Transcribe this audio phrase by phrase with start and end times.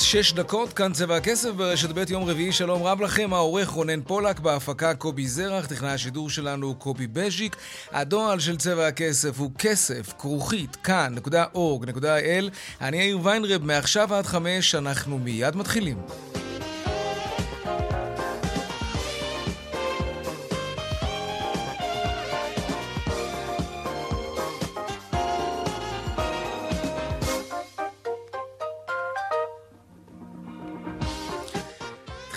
[0.00, 4.02] כמעט שש דקות, כאן צבע הכסף ברשת ב' יום רביעי, שלום רב לכם, העורך רונן
[4.02, 7.56] פולק, בהפקה קובי זרח, טכנאי השידור שלנו קובי בז'יק.
[7.92, 12.50] הדואל של צבע הכסף הוא כסף, כרוכית, כאן.org.il.
[12.80, 15.96] אני יאיר ויינרב, מעכשיו עד חמש, אנחנו מיד מתחילים.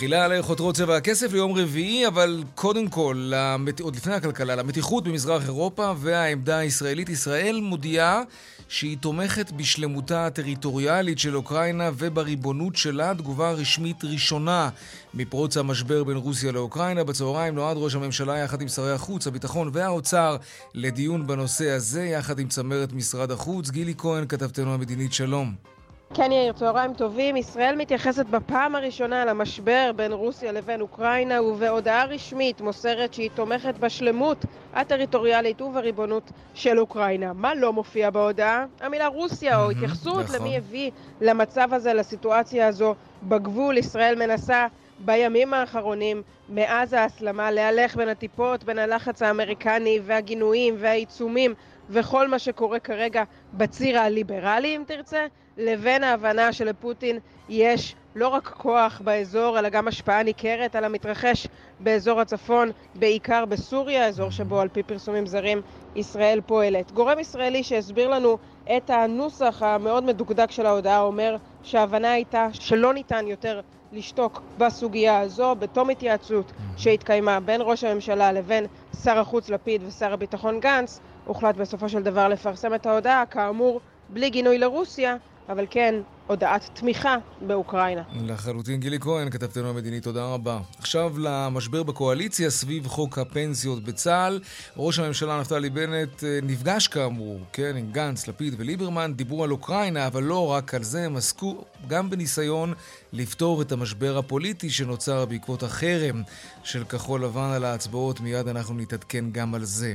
[0.04, 3.80] תחילה על חותרות צבע הכסף ליום רביעי, אבל קודם כל, למת...
[3.80, 7.10] עוד לפני הכלכלה, למתיחות במזרח אירופה והעמדה הישראלית.
[7.10, 8.22] ישראל מודיעה
[8.68, 13.14] שהיא תומכת בשלמותה הטריטוריאלית של אוקראינה ובריבונות שלה.
[13.16, 14.70] תגובה רשמית ראשונה
[15.14, 17.04] מפרוץ המשבר בין רוסיה לאוקראינה.
[17.04, 20.38] בצהריים נועד ראש הממשלה יחד עם שרי החוץ, הביטחון והאוצר
[20.74, 23.70] לדיון בנושא הזה, יחד עם צמרת משרד החוץ.
[23.70, 25.74] גילי כהן, כתבתנו המדינית, שלום.
[26.16, 27.36] כן יאיר, צהריים טובים.
[27.36, 34.46] ישראל מתייחסת בפעם הראשונה למשבר בין רוסיה לבין אוקראינה ובהודעה רשמית מוסרת שהיא תומכת בשלמות
[34.74, 37.34] הטריטוריאלית ובריבונות של אוקראינה.
[37.34, 38.66] מה לא מופיע בהודעה?
[38.82, 40.36] המילה רוסיה או התייחסות נכון.
[40.36, 40.92] למי הביא
[41.22, 43.78] למצב הזה, לסיטואציה הזו בגבול.
[43.78, 44.68] ישראל מנסה
[45.00, 51.54] בימים האחרונים, מאז ההסלמה, להלך בין הטיפות, בין הלחץ האמריקני והגינויים והעיצומים
[51.90, 55.26] וכל מה שקורה כרגע בציר הליברלי, אם תרצה,
[55.58, 57.20] לבין ההבנה שלפוטין
[57.50, 61.48] יש לא רק כוח באזור, אלא גם השפעה ניכרת על המתרחש
[61.80, 65.62] באזור הצפון, בעיקר בסוריה, אזור שבו על פי פרסומים זרים
[65.96, 66.92] ישראל פועלת.
[66.92, 68.38] גורם ישראלי שהסביר לנו
[68.78, 75.56] את הנוסח המאוד מדוקדק של ההודעה אומר שההבנה הייתה שלא ניתן יותר לשתוק בסוגיה הזו
[75.56, 78.66] בתום התייעצות שהתקיימה בין ראש הממשלה לבין
[79.04, 84.30] שר החוץ לפיד ושר הביטחון גנץ הוחלט בסופו של דבר לפרסם את ההודעה, כאמור, בלי
[84.30, 85.16] גינוי לרוסיה,
[85.50, 85.96] אבל כן
[86.28, 88.02] הודעת תמיכה באוקראינה.
[88.14, 90.60] לחלוטין גילי כהן, כתבתנו המדינית, תודה רבה.
[90.80, 94.40] עכשיו למשבר בקואליציה סביב חוק הפנסיות בצה"ל.
[94.78, 100.08] ראש הממשלה נפתלי בנט אה, נפגש כאמור, כן, עם גנץ, לפיד וליברמן, דיברו על אוקראינה,
[100.08, 102.74] אבל לא רק על זה, הם עסקו גם בניסיון
[103.14, 106.22] לפתור את המשבר הפוליטי שנוצר בעקבות החרם
[106.64, 108.20] של כחול לבן על ההצבעות.
[108.20, 109.94] מיד אנחנו נתעדכן גם על זה.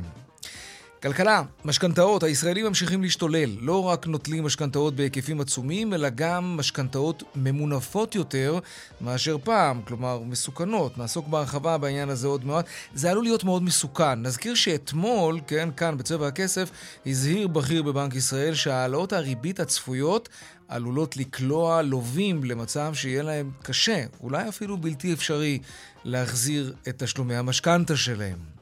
[1.02, 3.50] כלכלה, משכנתאות, הישראלים ממשיכים להשתולל.
[3.60, 8.58] לא רק נוטלים משכנתאות בהיקפים עצומים, אלא גם משכנתאות ממונפות יותר
[9.00, 10.98] מאשר פעם, כלומר מסוכנות.
[10.98, 12.66] נעסוק בהרחבה בעניין הזה עוד מעט.
[12.94, 14.22] זה עלול להיות מאוד מסוכן.
[14.22, 16.70] נזכיר שאתמול, כן, כאן בצבע הכסף,
[17.06, 20.28] הזהיר בכיר בבנק ישראל שהעלאות הריבית הצפויות
[20.68, 25.58] עלולות לקלוע לווים למצב שיהיה להם קשה, אולי אפילו בלתי אפשרי,
[26.04, 28.57] להחזיר את תשלומי המשכנתה שלהם.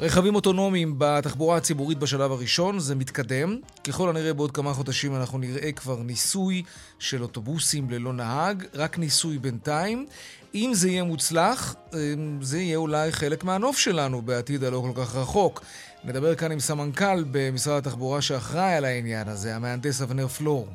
[0.00, 3.58] רכבים אוטונומיים בתחבורה הציבורית בשלב הראשון, זה מתקדם.
[3.84, 6.62] ככל הנראה בעוד כמה חודשים אנחנו נראה כבר ניסוי
[6.98, 10.06] של אוטובוסים ללא נהג, רק ניסוי בינתיים.
[10.54, 15.16] אם זה יהיה מוצלח, אמ, זה יהיה אולי חלק מהנוף שלנו בעתיד הלא כל כך
[15.16, 15.62] רחוק.
[16.04, 20.68] נדבר כאן עם סמנכ"ל במשרד התחבורה שאחראי על העניין הזה, המהנדס אבנר פלור.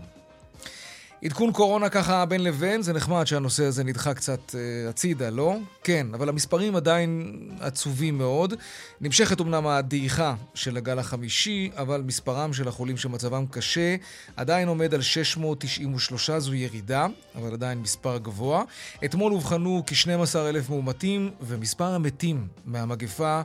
[1.25, 5.55] עדכון קורונה ככה בין לבין, זה נחמד שהנושא הזה נדחה קצת uh, הצידה, לא?
[5.83, 8.53] כן, אבל המספרים עדיין עצובים מאוד.
[9.01, 13.95] נמשכת אמנם הדעיכה של הגל החמישי, אבל מספרם של החולים שמצבם קשה
[14.35, 18.63] עדיין עומד על 693, זו ירידה, אבל עדיין מספר גבוה.
[19.05, 23.41] אתמול אובחנו כ-12,000 מאומתים, ומספר המתים מהמגפה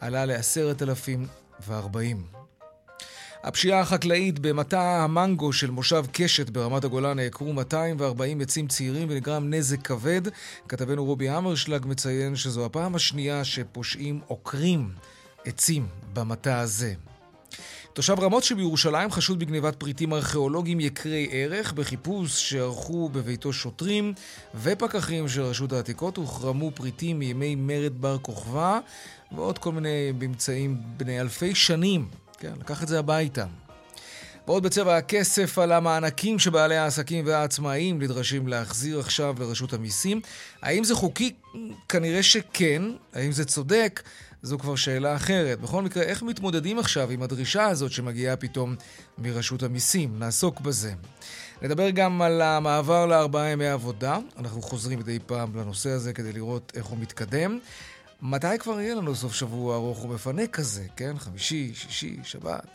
[0.00, 2.37] עלה ל-10,040.
[3.42, 9.86] הפשיעה החקלאית במטע המנגו של מושב קשת ברמת הגולן נעקרו 240 עצים צעירים ונגרם נזק
[9.86, 10.22] כבד.
[10.68, 14.90] כתבנו רובי המרשלג מציין שזו הפעם השנייה שפושעים עוקרים
[15.44, 16.94] עצים במטע הזה.
[17.92, 24.14] תושב רמות שבירושלים חשוד בגניבת פריטים ארכיאולוגיים יקרי ערך בחיפוש שערכו בביתו שוטרים
[24.62, 28.78] ופקחים של רשות העתיקות הוחרמו פריטים מימי מרד בר כוכבא
[29.32, 32.08] ועוד כל מיני ממצאים בני אלפי שנים
[32.38, 33.44] כן, לקח את זה הביתה.
[34.46, 40.20] ועוד בצבע הכסף על המענקים שבעלי העסקים והעצמאים נדרשים להחזיר עכשיו לרשות המיסים.
[40.62, 41.34] האם זה חוקי?
[41.88, 42.82] כנראה שכן.
[43.14, 44.02] האם זה צודק?
[44.42, 45.60] זו כבר שאלה אחרת.
[45.60, 48.74] בכל מקרה, איך מתמודדים עכשיו עם הדרישה הזאת שמגיעה פתאום
[49.18, 50.18] מרשות המיסים?
[50.18, 50.92] נעסוק בזה.
[51.62, 54.18] נדבר גם על המעבר לארבעה ימי עבודה.
[54.38, 57.58] אנחנו חוזרים מדי פעם לנושא הזה כדי לראות איך הוא מתקדם.
[58.22, 61.18] מתי כבר יהיה לנו סוף שבוע ארוך ומפנה כזה, כן?
[61.18, 62.66] חמישי, שישי, שבת.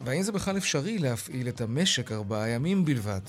[0.00, 3.20] והאם זה בכלל אפשרי להפעיל את המשק ארבעה ימים בלבד?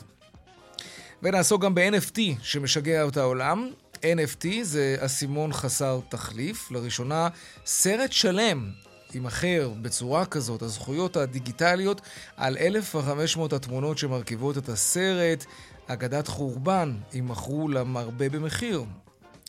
[1.24, 3.70] ונעסוק גם ב-NFT שמשגע את העולם.
[3.94, 6.72] NFT זה אסימון חסר תחליף.
[6.72, 7.28] לראשונה,
[7.66, 8.72] סרט שלם
[9.14, 12.02] יימכר בצורה כזאת, הזכויות הדיגיטליות,
[12.38, 15.46] על 1,500 התמונות שמרכיבות את הסרט,
[15.88, 18.84] אגדת חורבן, יימכרו למרבה במחיר.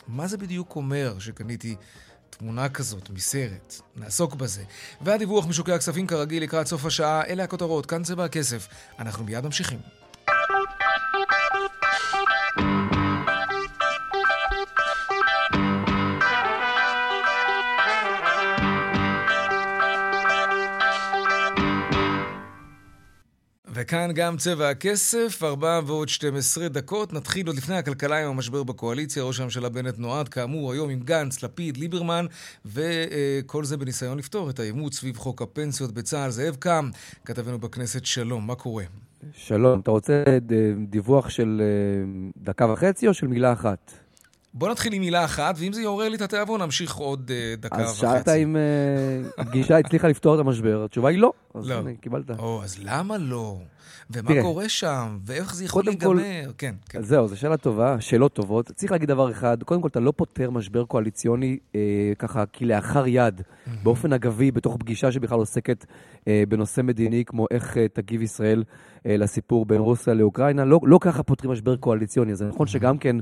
[0.07, 1.75] מה זה בדיוק אומר שקניתי
[2.29, 3.81] תמונה כזאת מסרט?
[3.95, 4.63] נעסוק בזה.
[5.01, 8.67] והדיווח משוקי הכספים כרגיל לקראת סוף השעה, אלה הכותרות, כאן צבע הכסף.
[8.99, 9.79] אנחנו מיד ממשיכים.
[23.79, 27.13] וכאן גם צבע הכסף, 4 ועוד 12 דקות.
[27.13, 29.23] נתחיל עוד לפני הכלכלה עם המשבר בקואליציה.
[29.23, 32.25] ראש הממשלה בנט נועד, כאמור, היום עם גנץ, לפיד, ליברמן,
[32.65, 36.29] וכל זה בניסיון לפתור את העימות סביב חוק הפנסיות בצה"ל.
[36.29, 36.89] זאב קם,
[37.25, 38.83] כתבנו בכנסת, שלום, מה קורה?
[39.31, 40.23] שלום, אתה רוצה
[40.87, 44.06] דיווח של אה, דקה וחצי או של מילה אחת?
[44.53, 47.75] בוא נתחיל עם מילה אחת, ואם זה יעורר לי את התיאבון, נמשיך עוד uh, דקה
[47.75, 48.05] אז וחצי.
[48.05, 48.55] אז שאלת אם
[49.37, 51.31] uh, גישה הצליחה לפתור את המשבר, התשובה היא לא.
[51.55, 51.75] אז לא.
[51.75, 52.39] הנה, קיבלת.
[52.39, 53.57] או, אז למה לא?
[54.11, 55.17] ומה תראה, קורה שם?
[55.25, 56.51] ואיך זה יכול קודם כל- להיגמר?
[56.57, 57.01] כן, כן.
[57.01, 58.71] זהו, זו שאלה טובה, שאלות טובות.
[58.71, 61.79] צריך להגיד דבר אחד, קודם כל, אתה לא פותר משבר קואליציוני אה,
[62.19, 63.41] ככה כלאחר יד,
[63.83, 65.85] באופן אגבי, בתוך פגישה שבכלל עוסקת
[66.27, 68.63] אה, בנושא מדיני, כמו איך אה, תגיב ישראל
[69.05, 70.65] אה, לסיפור בין רוסיה לאוקראינה.
[70.65, 72.35] לא, לא ככה פותרים משבר קואליציוני.
[72.35, 73.15] זה נכון שגם כן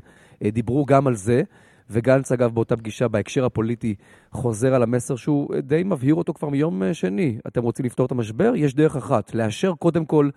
[0.44, 1.42] אה, דיברו גם על זה,
[1.90, 3.96] וגנץ, אגב, באותה פגישה, בהקשר הפוליטי,
[4.32, 7.38] חוזר על המסר שהוא די מבהיר אותו כבר מיום אה, שני.
[7.48, 8.52] אתם רוצים לפתור את המשבר?
[8.56, 10.30] יש דרך אחת, לאשר קודם כל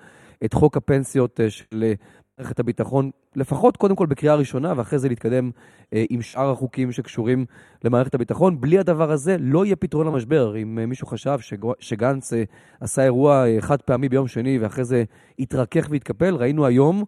[0.45, 1.93] את חוק הפנסיות אה, של אה,
[2.39, 5.51] מערכת הביטחון, לפחות קודם כל בקריאה ראשונה, ואחרי זה להתקדם
[5.95, 7.45] אה, עם שאר החוקים שקשורים
[7.85, 8.61] למערכת הביטחון.
[8.61, 10.57] בלי הדבר הזה לא יהיה פתרון למשבר.
[10.57, 12.43] אם אה, מישהו חשב שג- שגנץ אה,
[12.81, 15.05] עשה אירוע אה, חד פעמי ביום שני ואחרי זה
[15.39, 17.05] התרכך והתקפל, ראינו היום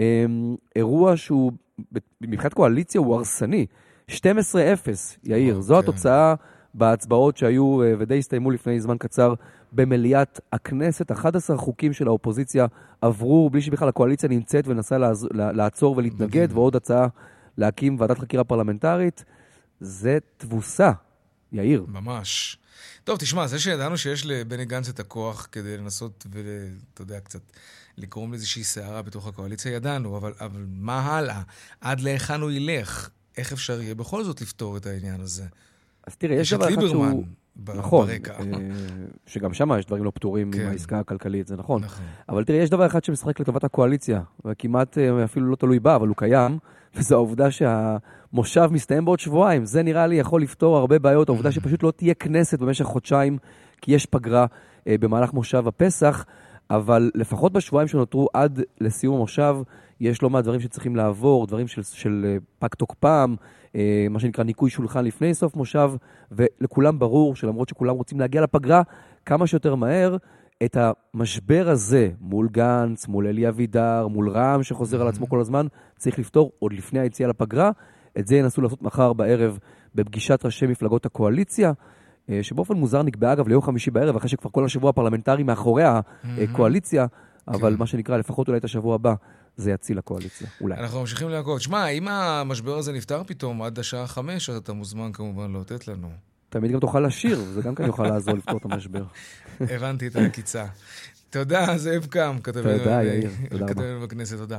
[0.00, 0.24] אה,
[0.76, 1.52] אירוע שהוא,
[2.20, 3.66] מבחינת קואליציה, הוא הרסני.
[4.10, 4.14] 12-0,
[5.24, 5.60] יאיר.
[5.60, 5.88] זו אוקיי.
[5.90, 6.34] התוצאה
[6.74, 9.34] בהצבעות שהיו אה, ודי הסתיימו לפני זמן קצר
[9.72, 11.12] במליאת הכנסת.
[11.12, 12.66] 11 חוקים של האופוזיציה
[13.00, 16.48] עברו בלי שבכלל הקואליציה נמצאת ונסה לעז- לעצור ולהתנגד.
[16.52, 17.06] ועוד הצעה
[17.58, 19.24] להקים ועדת חקירה פרלמנטרית.
[19.80, 20.90] זה תבוסה,
[21.52, 21.84] יאיר.
[21.88, 22.58] ממש.
[23.04, 27.40] טוב, תשמע, זה שידענו שיש לבני גנץ את הכוח כדי לנסות ואתה יודע, קצת
[27.98, 31.42] לגרום לאיזושהי סערה בתוך הקואליציה, ידענו, אבל, אבל מה הלאה?
[31.80, 33.08] עד להיכן הוא ילך?
[33.36, 35.44] איך אפשר יהיה בכל זאת לפתור את העניין הזה?
[36.06, 37.24] אז תראה, יש דבר אחד שהוא...
[37.56, 38.32] ב- נכון, ברקע.
[38.32, 38.44] אה,
[39.26, 40.60] שגם שם יש דברים לא פתורים כן.
[40.60, 41.82] עם העסקה הכלכלית, זה נכון.
[41.84, 42.04] נכון.
[42.28, 46.08] אבל תראה, יש דבר אחד שמשחק לטובת הקואליציה, וכמעט אה, אפילו לא תלוי בה, אבל
[46.08, 46.58] הוא קיים,
[46.94, 47.50] וזו העובדה
[48.32, 49.64] שהמושב מסתיים בעוד שבועיים.
[49.64, 53.38] זה נראה לי יכול לפתור הרבה בעיות, העובדה שפשוט לא תהיה כנסת במשך חודשיים,
[53.80, 54.46] כי יש פגרה
[54.86, 56.24] אה, במהלך מושב הפסח,
[56.70, 59.56] אבל לפחות בשבועיים שנותרו עד לסיום המושב,
[60.00, 63.34] יש לא מעט דברים שצריכים לעבור, דברים של, של אה, פג תוקפם,
[63.76, 65.92] אה, מה שנקרא ניקוי שולחן לפני סוף מושב,
[66.32, 68.82] ולכולם ברור שלמרות שכולם רוצים להגיע לפגרה
[69.26, 70.16] כמה שיותר מהר,
[70.64, 70.76] את
[71.14, 75.66] המשבר הזה מול גנץ, מול אלי אבידר, מול רע"מ שחוזר על עצמו כל הזמן,
[75.96, 77.70] צריך לפתור עוד לפני היציאה לפגרה.
[78.18, 79.58] את זה ינסו לעשות מחר בערב
[79.94, 81.72] בפגישת ראשי מפלגות הקואליציה,
[82.30, 87.06] אה, שבאופן מוזר נקבעה אגב ליום חמישי בערב, אחרי שכבר כל השבוע הפרלמנטרי מאחורי הקואליציה,
[87.48, 87.78] אבל כן.
[87.78, 89.14] מה שנקרא, לפחות אולי את השבוע הבא,
[89.56, 90.76] זה יציל לקואליציה, אולי.
[90.76, 91.58] אנחנו ממשיכים לעקוב.
[91.58, 96.08] שמע, אם המשבר הזה נפתר פתאום עד השעה חמש, אז אתה מוזמן כמובן לאותת לנו.
[96.48, 99.04] תמיד גם תוכל לשיר, זה גם כן יוכל לעזור לפתור את המשבר.
[99.60, 100.64] הבנתי את העקיצה.
[101.30, 103.68] תודה, זאב קם, רבה.
[103.68, 104.58] כתבנו בכנסת, תודה.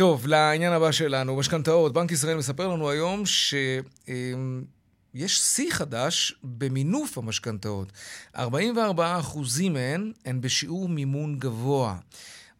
[0.00, 1.92] טוב, לעניין הבא שלנו, משכנתאות.
[1.92, 7.92] בנק ישראל מספר לנו היום שיש שיא חדש במינוף המשכנתאות.
[8.36, 11.96] 44 אחוזים מהן הן בשיעור מימון גבוה.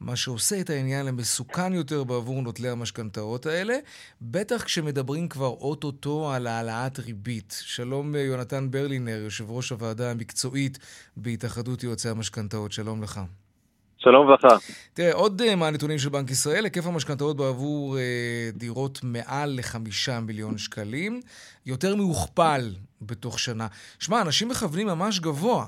[0.01, 3.75] מה שעושה את העניין למסוכן יותר בעבור נוטלי המשכנתאות האלה,
[4.23, 7.57] בטח כשמדברים כבר אוטוטו על העלאת ריבית.
[7.61, 10.79] שלום יונתן ברלינר, יושב ראש הוועדה המקצועית
[11.17, 13.21] בהתאחדות יועצי המשכנתאות, שלום לך.
[14.03, 14.57] שלום וברכה.
[14.95, 20.59] תראה, עוד uh, מהנתונים של בנק ישראל, היקף המשכנתאות בעבור uh, דירות מעל לחמישה מיליון
[20.59, 21.21] שקלים,
[21.67, 23.67] יותר מהוכפל בתוך שנה.
[23.99, 25.67] שמע, אנשים מכוונים ממש גבוה.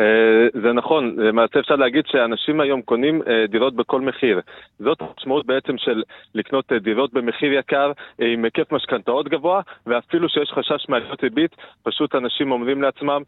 [0.00, 4.40] אה, זה נכון, למעשה אפשר להגיד שאנשים היום קונים אה, דירות בכל מחיר.
[4.78, 6.02] זאת המשמעות בעצם של
[6.34, 11.50] לקנות אה, דירות במחיר יקר, עם היקף משכנתאות גבוה, ואפילו שיש חשש מעליות ריבית,
[11.82, 13.22] פשוט אנשים אומרים לעצמם,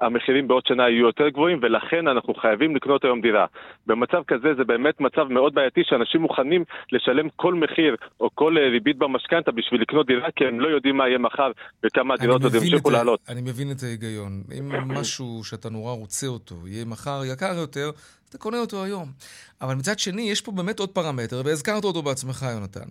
[0.00, 3.46] המחירים בעוד שנה יהיו יותר גבוהים, ולכן אנחנו חייבים לקנות היום דירה.
[3.86, 8.98] במצב כזה זה באמת מצב מאוד בעייתי, שאנשים מוכנים לשלם כל מחיר או כל ריבית
[8.98, 11.50] במשכנתה בשביל לקנות דירה, כי הם לא יודעים מה יהיה מחר
[11.86, 13.20] וכמה הדירות עוד ימשיכו לעלות.
[13.28, 14.32] אני מבין את ההיגיון.
[14.58, 14.68] אם
[15.00, 17.90] משהו שאתה נורא רוצה אותו יהיה מחר יקר יותר,
[18.28, 19.12] אתה קונה אותו היום.
[19.60, 22.88] אבל מצד שני, יש פה באמת עוד פרמטר, והזכרת אותו בעצמך, יונתן.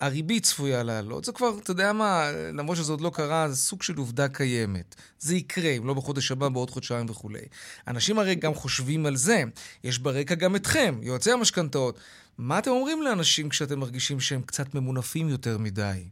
[0.00, 1.24] הריבית צפויה לעלות.
[1.24, 4.94] זה כבר, אתה יודע מה, למרות שזה עוד לא קרה, זה סוג של עובדה קיימת.
[5.18, 7.46] זה יקרה, אם לא בחודש הבא, בעוד חודשיים וכולי.
[7.88, 9.42] אנשים הרי גם חושבים על זה.
[9.84, 11.98] יש ברקע גם אתכם, יועצי המשכנתאות.
[12.38, 16.04] מה אתם אומרים לאנשים כשאתם מרגישים שהם קצת ממונפים יותר מדי?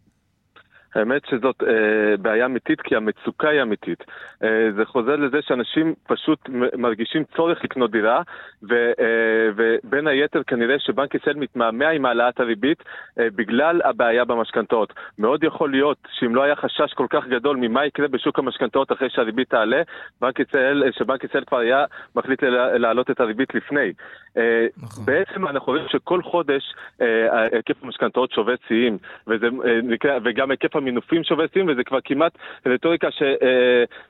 [0.94, 4.04] האמת שזאת אה, בעיה אמיתית, כי המצוקה היא אמיתית.
[4.42, 6.48] אה, זה חוזר לזה שאנשים פשוט
[6.78, 8.22] מרגישים צורך לקנות דירה,
[8.68, 12.82] ו, אה, ובין היתר כנראה שבנק ישראל מתמהמה עם העלאת הריבית
[13.18, 14.92] אה, בגלל הבעיה במשכנתאות.
[15.18, 19.10] מאוד יכול להיות שאם לא היה חשש כל כך גדול ממה יקרה בשוק המשכנתאות אחרי
[19.10, 19.82] שהריבית תעלה,
[20.20, 21.84] בנק ישראל, אה, שבנק ישראל כבר היה
[22.16, 22.42] מחליט
[22.78, 23.92] להעלות את הריבית לפני.
[24.36, 25.04] אה, נכון.
[25.04, 26.62] בעצם אנחנו רואים שכל חודש
[27.00, 28.98] אה, היקף המשכנתאות שובת שיאים,
[29.30, 32.32] אה, וגם היקף המינופים שובת שיאים, וזה כבר כמעט
[32.66, 33.22] רטוריקה ש,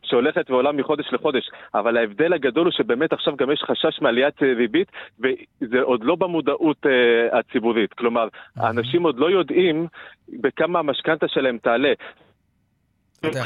[0.02, 1.50] שהולכת ועולה מחודש לחודש.
[1.75, 6.87] אבל ההבדל הגדול הוא שבאמת עכשיו גם יש חשש מעליית ריבית, וזה עוד לא במודעות
[7.33, 7.93] הציבורית.
[7.93, 9.87] כלומר, האנשים עוד לא יודעים
[10.28, 11.93] בכמה המשכנתה שלהם תעלה.
[13.31, 13.38] אתה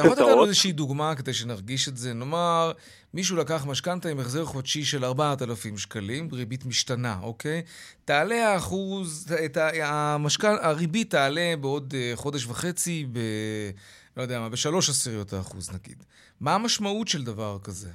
[0.00, 2.12] יכול לתת לנו איזושהי דוגמה כדי שנרגיש את זה?
[2.12, 2.72] נאמר,
[3.14, 7.62] מישהו לקח משכנתה עם החזר חודשי של 4,000 שקלים, ריבית משתנה, אוקיי?
[8.04, 10.54] תעלה האחוז, את המשכנ...
[10.60, 13.18] הריבית תעלה בעוד אה, חודש וחצי ב...
[14.16, 16.02] לא יודע מה, בשלוש עשיריות האחוז נגיד.
[16.40, 17.90] מה המשמעות של דבר כזה?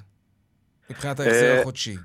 [0.89, 1.95] מבחינת ההחזר אה, החודשי.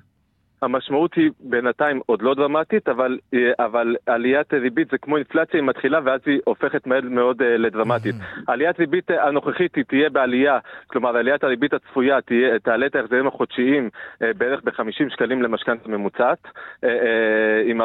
[0.65, 5.69] המשמעות היא בינתיים עוד לא דרמטית, אבל, אה, אבל עליית ריבית זה כמו אינפלציה, היא
[5.69, 8.15] מתחילה ואז היא הופכת מאוד מאוד uh, לדרמטית.
[8.15, 8.53] Mm-hmm.
[8.53, 13.91] עליית ריבית הנוכחית היא תהיה בעלייה, כלומר עליית הריבית הצפויה תהיה, תעלה את ההחזרים החודשיים
[13.93, 16.49] uh, בערך ב-50 שקלים למשכנתה ממוצעת, uh,
[16.83, 17.85] uh, עם 40%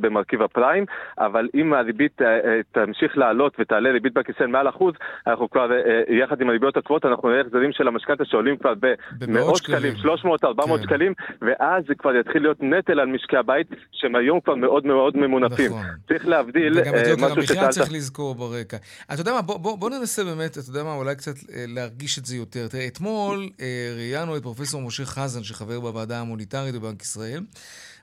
[0.00, 0.84] במרכיב הפריים,
[1.18, 2.24] אבל אם הריבית uh,
[2.72, 4.94] תמשיך לעלות ותעלה ריבית ישראל מעל אחוז,
[5.26, 8.74] אנחנו כבר, uh, יחד עם הריביות הקבועות, אנחנו נראה החזרים של המשכנתה שעולים כבר
[9.20, 10.82] במאות שקלים, 300-400 כן.
[10.82, 11.12] שקלים,
[11.42, 15.70] ואז זה כבר יתחיל להיות נטל על משקי הבית, שהם היום כבר מאוד מאוד ממונפים.
[15.70, 15.86] נכון.
[16.08, 18.76] צריך להבדיל וגם את אה, יוקר המחיה צריך לזכור ברקע.
[19.12, 22.18] אתה יודע מה, בוא, בוא, בוא ננסה באמת, אתה יודע מה, אולי קצת אה, להרגיש
[22.18, 22.68] את זה יותר.
[22.68, 27.40] תראה, אתמול אה, ראיינו את פרופסור משה חזן, שחבר בוועדה המוניטרית בבנק ישראל.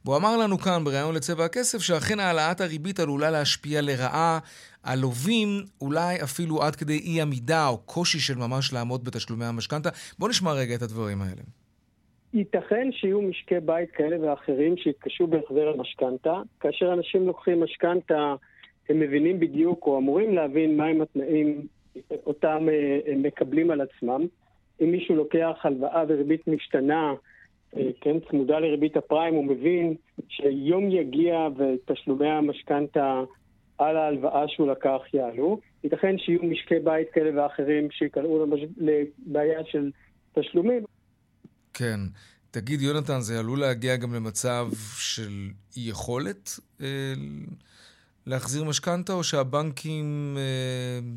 [0.06, 4.40] והוא אמר לנו כאן, בריאיון לצבע הכסף, שאכן העלאת הריבית עלולה להשפיע לרעה
[4.84, 9.90] על לווים, אולי אפילו עד כדי אי עמידה או קושי של ממש לעמוד בתשלומי המשכנתה.
[10.20, 11.42] בואו נשמע רגע את הדברים האלה.
[12.36, 16.42] ייתכן שיהיו משקי בית כאלה ואחרים שיתקשו בהחזר המשכנתה.
[16.60, 18.36] כאשר אנשים לוקחים משכנתה,
[18.90, 21.68] הם מבינים בדיוק, או אמורים להבין מהם התנאים
[22.26, 24.28] אותם אה, הם מקבלים על עצמם.
[24.82, 27.14] אם מישהו לוקח הלוואה וריבית משתנה,
[27.78, 29.96] אה, כן, צמודה לריבית הפריים, הוא מבין
[30.30, 33.24] שיום יגיע ותשלומי המשכנתה
[33.78, 35.60] על ההלוואה שהוא לקח יעלו.
[35.84, 38.46] ייתכן שיהיו משקי בית כאלה ואחרים שיקלעו
[38.78, 39.92] לבעיה של
[40.34, 40.84] תשלומים.
[41.78, 42.00] כן.
[42.52, 46.88] תגיד, יונתן, זה עלול להגיע גם למצב של יכולת אה,
[48.26, 51.08] להחזיר משכנתה, או שהבנקים, אה,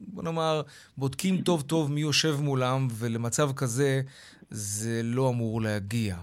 [0.00, 0.62] בוא נאמר,
[0.98, 4.02] בודקים טוב טוב מי יושב מולם, ולמצב כזה
[4.50, 6.16] זה לא אמור להגיע?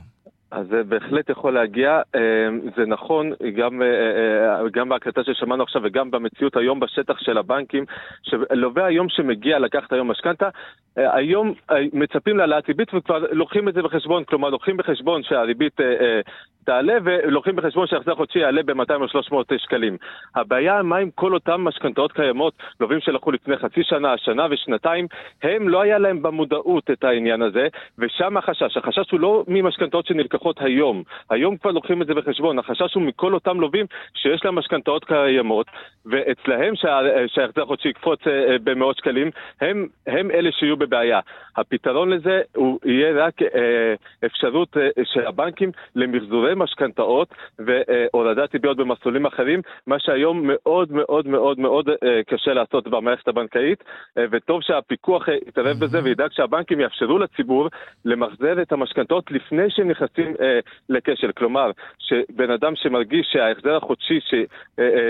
[0.52, 5.82] אז זה בהחלט יכול להגיע, אמ, זה נכון גם, אה, אה, גם בהקלטה ששמענו עכשיו
[5.86, 7.86] וגם במציאות היום בשטח של הבנקים,
[8.24, 10.50] שלווה היום שמגיע לקחת היום משכנתה,
[10.98, 11.54] אה, היום
[11.94, 15.78] מצפים להעלאת ריבית וכבר לוקחים את זה בחשבון, כלומר לוקחים בחשבון שהריבית
[16.66, 19.98] תעלה ולוקחים בחשבון שההחזר החודשי יעלה ב-200 או 300 שקלים.
[20.36, 25.08] הבעיה, מה עם כל אותן משכנתאות קיימות, לווים שלקחו לפני חצי שנה, שנה ושנתיים,
[25.44, 28.78] הם לא היה להם במודעות את העניין הזה, ושם החשש.
[28.78, 33.34] החשש הוא לא ממשכנתאות שנלקחות היום, היום כבר לוקחים את זה בחשבון, החשש הוא מכל
[33.34, 35.68] אותם לווים שיש להם משכנתאות קיימות,
[36.06, 36.74] ואצלהם
[37.28, 41.20] שההחזר החודשי יקפוץ אה, אה, במאות שקלים, הם, הם אלה שיהיו בבעיה.
[41.58, 43.94] הפתרון לזה הוא יהיה רק אה,
[44.26, 51.60] אפשרות של הבנקים למחזורי החזרי משכנתאות והורדת ריביות במסלולים אחרים, מה שהיום מאוד מאוד מאוד
[51.60, 51.90] מאוד
[52.28, 53.84] קשה לעשות במערכת הבנקאית,
[54.32, 57.68] וטוב שהפיקוח יתערב בזה וידאג שהבנקים יאפשרו לציבור
[58.06, 60.36] למחזר את המשכנתאות לפני שהם נכנסים
[60.90, 61.32] לכשל.
[61.32, 64.34] כלומר, שבן אדם שמרגיש שההחזר החודשי ש,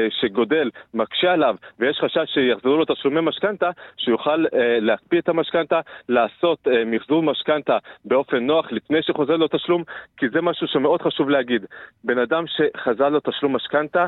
[0.10, 4.45] שגודל מקשה עליו ויש חשש שיחזרו לו תשלומי משכנתה, שיוכל
[4.81, 5.79] להקפיא את המשכנתה,
[6.10, 9.83] לעשות מחזור משכנתה באופן נוח לפני שחוזר לו תשלום,
[10.17, 11.65] כי זה משהו שמאוד חשוב להגיד.
[12.03, 14.05] בן אדם שחזר לו תשלום משכנתה,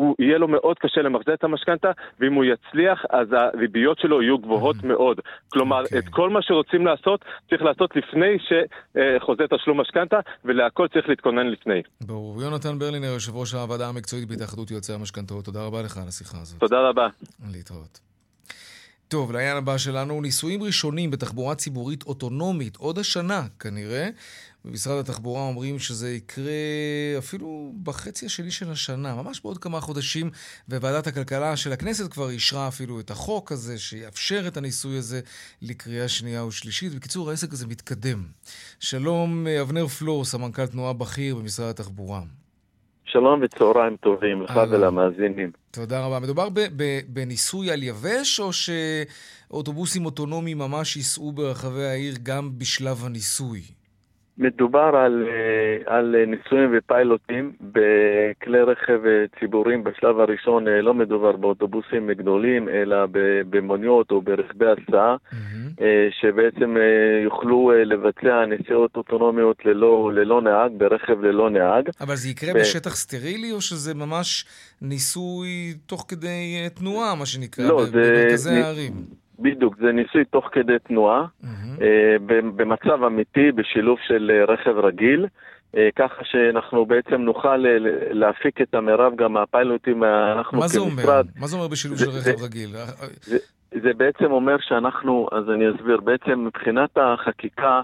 [0.00, 1.90] הוא יהיה לו מאוד קשה למחזר את המשכנתה,
[2.20, 4.86] ואם הוא יצליח, אז הריביות שלו יהיו גבוהות mm-hmm.
[4.86, 5.20] מאוד.
[5.48, 5.84] כלומר, okay.
[5.84, 5.98] אוקיי.
[5.98, 11.82] את כל מה שרוצים לעשות, צריך לעשות לפני שחוזה תשלום משכנתה, ולהכל צריך להתכונן לפני.
[12.00, 12.42] ברור.
[12.42, 16.60] יונתן ברלינר, יושב ראש הוועדה המקצועית בהתאחדות יועצי המשכנתאות, תודה רבה לך על השיחה הזאת.
[16.60, 17.08] תודה רבה.
[17.52, 18.00] להתראות.
[19.08, 24.08] טוב, לעניין הבא שלנו, ניסויים ראשונים בתחבורה ציבורית אוטונומית, עוד השנה כנראה.
[24.64, 26.52] במשרד התחבורה אומרים שזה יקרה
[27.18, 30.30] אפילו בחצי השני של השנה, ממש בעוד כמה חודשים,
[30.68, 35.20] וועדת הכלכלה של הכנסת כבר אישרה אפילו את החוק הזה, שיאפשר את הניסוי הזה
[35.62, 36.94] לקריאה שנייה ושלישית.
[36.94, 38.22] בקיצור, העסק הזה מתקדם.
[38.80, 42.20] שלום, אבנר פלור, סמנכ"ל תנועה בכיר במשרד התחבורה.
[43.04, 45.50] שלום וצהריים טובים לך ולמאזינים.
[45.70, 46.20] תודה רבה.
[46.20, 46.48] מדובר
[47.08, 53.62] בניסוי על יבש, או שאוטובוסים אוטונומיים ממש ייסעו ברחבי העיר גם בשלב הניסוי?
[54.40, 61.36] מדובר על, אה, על ניסויים ופיילוטים בכלי רכב אה, ציבוריים בשלב הראשון, אה, לא מדובר
[61.36, 62.96] באוטובוסים גדולים, אלא
[63.50, 65.82] במוניות או ברכבי הסעה, mm-hmm.
[66.20, 66.76] שבעצם
[67.24, 71.88] יוכלו לבצע נסיעות אוטונומיות ללא, ללא נהג, ברכב ללא נהג.
[72.00, 72.60] אבל זה יקרה ו...
[72.60, 74.44] בשטח סטרילי, או שזה ממש
[74.82, 78.64] ניסוי תוך כדי תנועה, מה שנקרא, לא, במרכזי זה...
[78.64, 79.19] הערים?
[79.40, 81.82] בדיוק, זה ניסוי תוך כדי תנועה, mm-hmm.
[81.82, 82.16] אה,
[82.56, 85.26] במצב אמיתי, בשילוב של אה, רכב רגיל,
[85.76, 87.64] אה, ככה שאנחנו בעצם נוכל
[88.10, 90.68] להפיק את המרב גם מהפיילוטים, אנחנו מה כמשרד.
[90.68, 91.20] זה אומר?
[91.40, 92.70] מה זה אומר בשילוב זה, של רכב זה, רגיל?
[93.22, 93.38] זה,
[93.82, 97.80] זה בעצם אומר שאנחנו, אז אני אסביר, בעצם מבחינת החקיקה,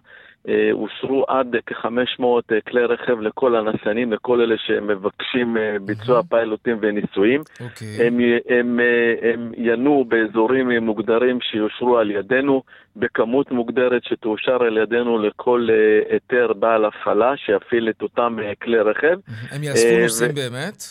[0.49, 6.79] אה, אושרו עד כ-500 אה, כלי רכב לכל הנסיינים, לכל אלה שמבקשים אה, ביצוע פיילוטים
[6.81, 7.41] וניסויים.
[7.41, 7.63] Okay.
[7.63, 8.07] אוקיי.
[8.07, 8.81] הם, הם,
[9.23, 12.63] הם ינועו באזורים מוגדרים שיושרו על ידינו,
[12.97, 15.69] בכמות מוגדרת שתאושר על ידינו לכל
[16.11, 19.17] היתר בעל הפעלה שיפעיל את אותם כלי רכב.
[19.51, 20.35] הם יאספו נוסעים.
[20.35, 20.83] באמת?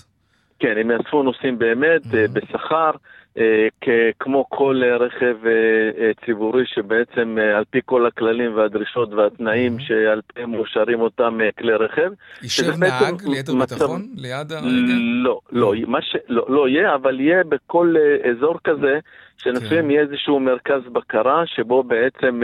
[0.59, 2.01] כן, הם יאספו נוסעים באמת,
[2.33, 2.91] בשכר.
[3.37, 3.67] אה,
[4.19, 5.51] כמו כל רכב אה,
[6.01, 12.11] אה, ציבורי שבעצם על פי כל הכללים והדרישות והתנאים שעל פי מאושרים אותם כלי רכב.
[12.41, 14.07] יישב נהג ליתר ביטחון?
[14.15, 14.93] ליד הרגע?
[15.23, 16.15] לא, לא, ש...
[16.29, 17.95] לא, לא יהיה, אבל יהיה בכל
[18.31, 18.99] אזור כזה,
[19.37, 19.91] שלפעמים כן.
[19.91, 22.41] יהיה איזשהו מרכז בקרה, שבו בעצם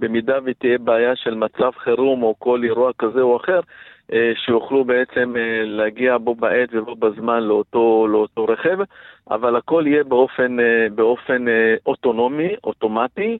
[0.00, 3.62] במידה ותהיה בעיה של מצב חירום או כל אירוע כזה או אחר, אה,
[4.34, 8.78] שיוכלו בעצם אה, להגיע בו בעת ובו בזמן לאותו, לאותו רכב,
[9.30, 11.44] אבל הכל יהיה באופן, אה, באופן
[11.86, 13.38] אוטונומי, אוטומטי,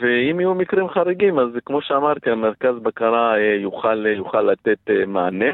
[0.00, 5.50] ואם יהיו מקרים חריגים, אז כמו שאמרתי, המרכז בקרה יוכל, יוכל לתת מענה.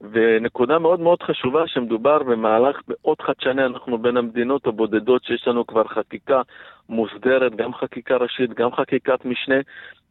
[0.00, 5.84] ונקודה מאוד מאוד חשובה שמדובר במהלך מאוד חדשני, אנחנו בין המדינות הבודדות שיש לנו כבר
[5.84, 6.42] חקיקה
[6.88, 9.56] מוסדרת, גם חקיקה ראשית, גם חקיקת משנה,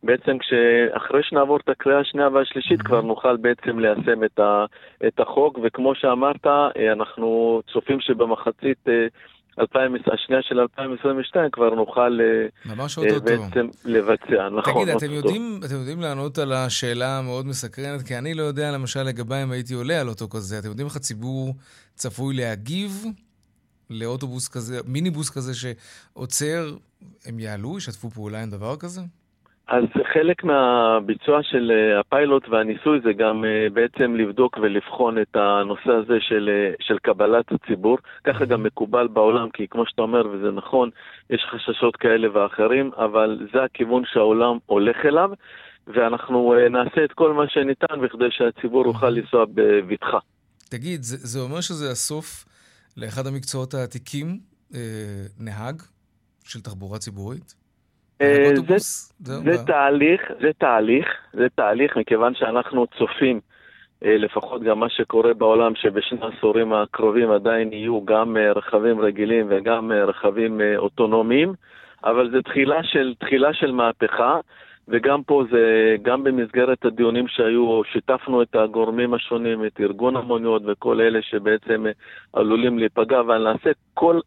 [0.04, 2.84] בעצם כשאחרי שנעבור את הקריאה השנייה והשלישית mm-hmm.
[2.84, 4.66] כבר נוכל בעצם ליישם את, ה,
[5.08, 9.08] את החוק, וכמו שאמרת, אה, אנחנו צופים שבמחצית 2000, אה,
[10.14, 14.74] השנייה של 2022 כבר נוכל אה, ממש בעצם לבצע, נכון.
[14.74, 18.02] תגיד, אתם יודעים, אתם יודעים לענות על השאלה המאוד מסקרנת?
[18.02, 20.60] כי אני לא יודע למשל לגבי אם הייתי עולה על אוטו כזה.
[20.60, 21.54] אתם יודעים איך הציבור
[21.96, 23.06] צפוי להגיב
[23.90, 26.76] לאוטובוס כזה, מיניבוס כזה שעוצר,
[27.26, 29.02] הם יעלו, ישתפו פעולה עם דבר כזה?
[29.68, 35.92] אז חלק מהביצוע של אה, הפיילוט והניסוי זה גם אה, בעצם לבדוק ולבחון את הנושא
[35.92, 37.98] הזה של, אה, של קבלת הציבור.
[38.24, 40.90] ככה גם מקובל בעולם, כי כמו שאתה אומר, וזה נכון,
[41.30, 45.30] יש חששות כאלה ואחרים, אבל זה הכיוון שהעולם הולך אליו,
[45.88, 50.20] ואנחנו נעשה את כל מה שניתן בכדי שהציבור יוכל לנסוע בבטחה.
[50.70, 52.46] תגיד, זה, זה אומר שזה הסוף
[52.98, 54.40] לאחד המקצועות העתיקים,
[54.76, 54.80] אה,
[55.40, 55.82] נהג
[56.44, 57.63] של תחבורה ציבורית?
[58.22, 58.78] אה, זה,
[59.20, 63.40] זה תהליך, זה תהליך, זה תהליך, מכיוון שאנחנו צופים,
[64.06, 69.46] אה, לפחות גם מה שקורה בעולם, שבשני העשורים הקרובים עדיין יהיו גם אה, רכבים רגילים
[69.50, 71.54] וגם רכבים אוטונומיים,
[72.04, 74.40] אבל זה תחילה של, תחילה של מהפכה,
[74.88, 81.02] וגם פה זה, גם במסגרת הדיונים שהיו, שיתפנו את הגורמים השונים, את ארגון המוניות וכל
[81.02, 81.86] אלה שבעצם
[82.34, 84.20] עלולים להיפגע, אבל נעשה כל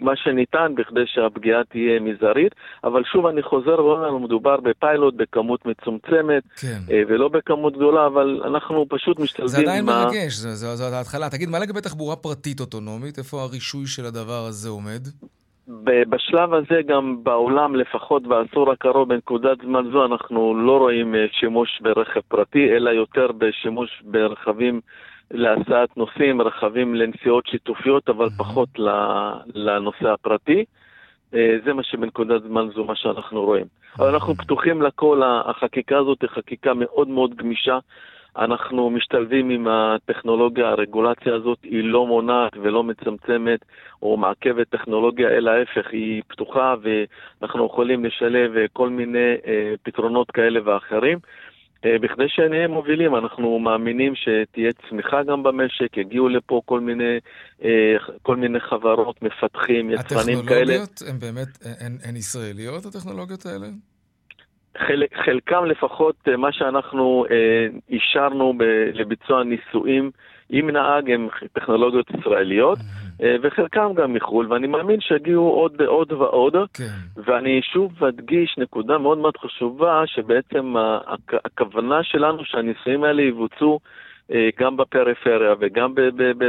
[0.00, 6.42] מה שניתן בכדי שהפגיעה תהיה מזערית, אבל שוב אני חוזר ואומר, מדובר בפיילוט בכמות מצומצמת,
[6.60, 6.78] כן.
[6.90, 10.04] אה, ולא בכמות גדולה, אבל אנחנו פשוט משתלבים זה עדיין מה...
[10.04, 11.30] מרגש, זו ההתחלה.
[11.30, 13.18] תגיד, מה לגבי תחבורה פרטית אוטונומית?
[13.18, 15.00] איפה הרישוי של הדבר הזה עומד?
[15.84, 21.80] בשלב הזה גם בעולם, לפחות בעשור הקרוב, בנקודת זמן זו, אנחנו לא רואים אה, שימוש
[21.82, 24.80] ברכב פרטי, אלא יותר בשימוש ברכבים
[25.30, 28.68] להסעת נוסעים, רכבים לנסיעות שיתופיות, אבל פחות
[29.54, 30.64] לנושא הפרטי.
[31.34, 33.66] אה, זה מה שבנקודת זמן זו מה שאנחנו רואים.
[33.98, 37.78] אבל אנחנו פתוחים לכל, החקיקה הזאת היא חקיקה מאוד מאוד גמישה.
[38.38, 43.60] אנחנו משתלבים עם הטכנולוגיה, הרגולציה הזאת היא לא מונעת ולא מצמצמת
[44.02, 50.30] או מעכבת טכנולוגיה, אלא ההפך, היא פתוחה ואנחנו יכולים לשלב אה, כל מיני אה, פתרונות
[50.30, 51.18] כאלה ואחרים.
[51.84, 57.18] אה, בכדי שנהיה מובילים, אנחנו מאמינים שתהיה צמיחה גם במשק, יגיעו לפה כל מיני,
[57.64, 60.82] אה, כל מיני חברות, מפתחים, יצרנים כאלה.
[60.82, 61.48] הטכנולוגיות הן באמת,
[61.80, 63.66] הן, הן ישראליות, הטכנולוגיות האלה?
[64.78, 67.24] חלק, חלקם לפחות, אה, מה שאנחנו
[67.90, 68.62] אישרנו ב,
[68.94, 70.10] לביצוע ניסויים
[70.50, 72.78] עם נהג הם טכנולוגיות ישראליות,
[73.42, 76.56] וחלקם גם מחו"ל, ואני מאמין שיגיעו עוד, עוד ועוד.
[76.74, 76.84] כן.
[77.16, 80.74] ואני שוב אדגיש נקודה מאוד מאוד חשובה, שבעצם
[81.44, 83.80] הכוונה שלנו שהניסויים האלה יבוצעו
[84.32, 85.94] אה, גם בפריפריה וגם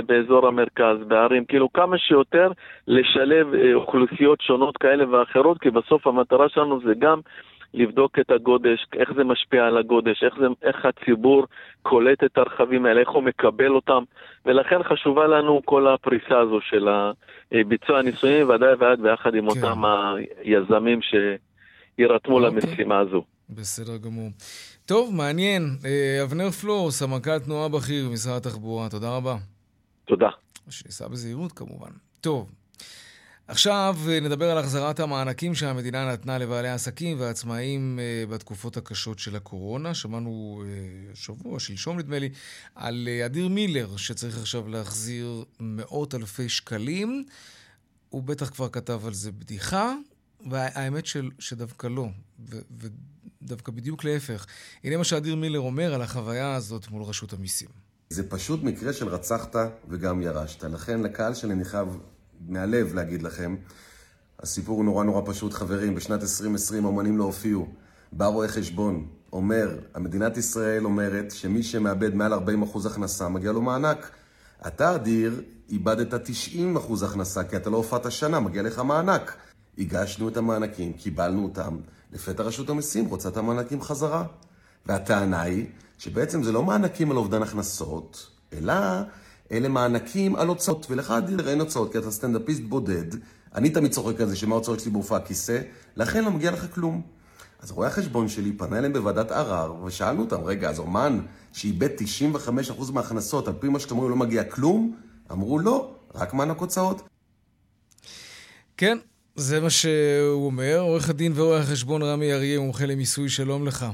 [0.06, 2.52] באזור המרכז, בערים, כאילו כמה שיותר
[2.88, 7.20] לשלב אה, אוכלוסיות שונות כאלה ואחרות, כי בסוף המטרה שלנו זה גם
[7.74, 11.46] לבדוק את הגודש, איך זה משפיע על הגודש, איך, זה, איך הציבור
[11.82, 14.04] קולט את הרכבים האלה, איך הוא מקבל אותם,
[14.46, 16.88] ולכן חשובה לנו כל הפריסה הזו של
[17.68, 19.60] ביצוע הניסויים, ודאי ועד ביחד עם כן.
[19.60, 19.82] אותם
[20.44, 22.62] היזמים שירתמו אוקיי.
[22.62, 23.24] למשימה הזו.
[23.50, 24.30] בסדר גמור.
[24.86, 25.64] טוב, מעניין.
[25.86, 29.36] אה, אבנר פלור, סמנכ"ל תנועה בכיר במשרד התחבורה, תודה רבה.
[30.06, 30.30] תודה.
[30.70, 31.92] שייסע בזהירות כמובן.
[32.22, 32.52] טוב,
[33.52, 39.36] עכשיו אה, נדבר על החזרת המענקים שהמדינה נתנה לבעלי העסקים והעצמאים אה, בתקופות הקשות של
[39.36, 39.94] הקורונה.
[39.94, 42.30] שמענו אה, שבוע, שלשום נדמה לי,
[42.76, 47.26] על אדיר מילר, שצריך עכשיו להחזיר מאות אלפי שקלים.
[48.10, 49.96] הוא בטח כבר כתב על זה בדיחה,
[50.50, 52.08] והאמת של, שדווקא לא,
[52.50, 52.60] ו,
[53.42, 54.46] ודווקא בדיוק להפך.
[54.84, 57.70] הנה מה שאדיר מילר אומר על החוויה הזאת מול רשות המיסים.
[58.10, 59.56] זה פשוט מקרה של רצחת
[59.90, 60.64] וגם ירשת.
[60.64, 61.88] לכן לקהל שלי אני חייב
[62.48, 63.56] מהלב להגיד לכם.
[64.40, 65.96] הסיפור הוא נורא נורא פשוט, חברים.
[65.96, 67.68] בשנת 2020 האומנים לא הופיעו.
[68.12, 72.38] בא רואה חשבון, אומר, המדינת ישראל אומרת שמי שמאבד מעל 40%
[72.86, 74.10] הכנסה, מגיע לו מענק.
[74.68, 79.36] אתה, אדיר, איבדת 90% הכנסה, כי אתה לא הופעת שנה, מגיע לך מענק.
[79.78, 81.78] הגשנו את המענקים, קיבלנו אותם.
[82.12, 84.26] לפתע רשות המיסים רוצה את המענקים חזרה.
[84.86, 85.66] והטענה היא
[85.98, 88.74] שבעצם זה לא מענקים על אובדן הכנסות, אלא
[89.52, 93.16] אלה מענקים על הוצאות, ולך אדיר אין הוצאות, כי אתה סטנדאפיסט בודד.
[93.56, 95.62] אני תמיד צוחק על זה שמה ההוצאות שלי בהופעה כיסא,
[95.96, 97.02] לכן לא מגיע לך כלום.
[97.60, 101.20] אז רואה החשבון שלי פנה אליהם בוועדת ערר, ושאלנו אותם, רגע, אז אומן
[101.54, 101.90] שאיבד
[102.90, 104.96] 95% מההכנסות, על פי מה שאתם אומרים לא מגיע כלום?
[105.32, 107.02] אמרו לא, רק מענק הוצאות.
[108.78, 108.98] כן,
[109.36, 110.80] זה מה שהוא אומר.
[110.80, 113.86] עורך הדין ורואה החשבון רמי אריה, מומחה למיסוי, שלום לך.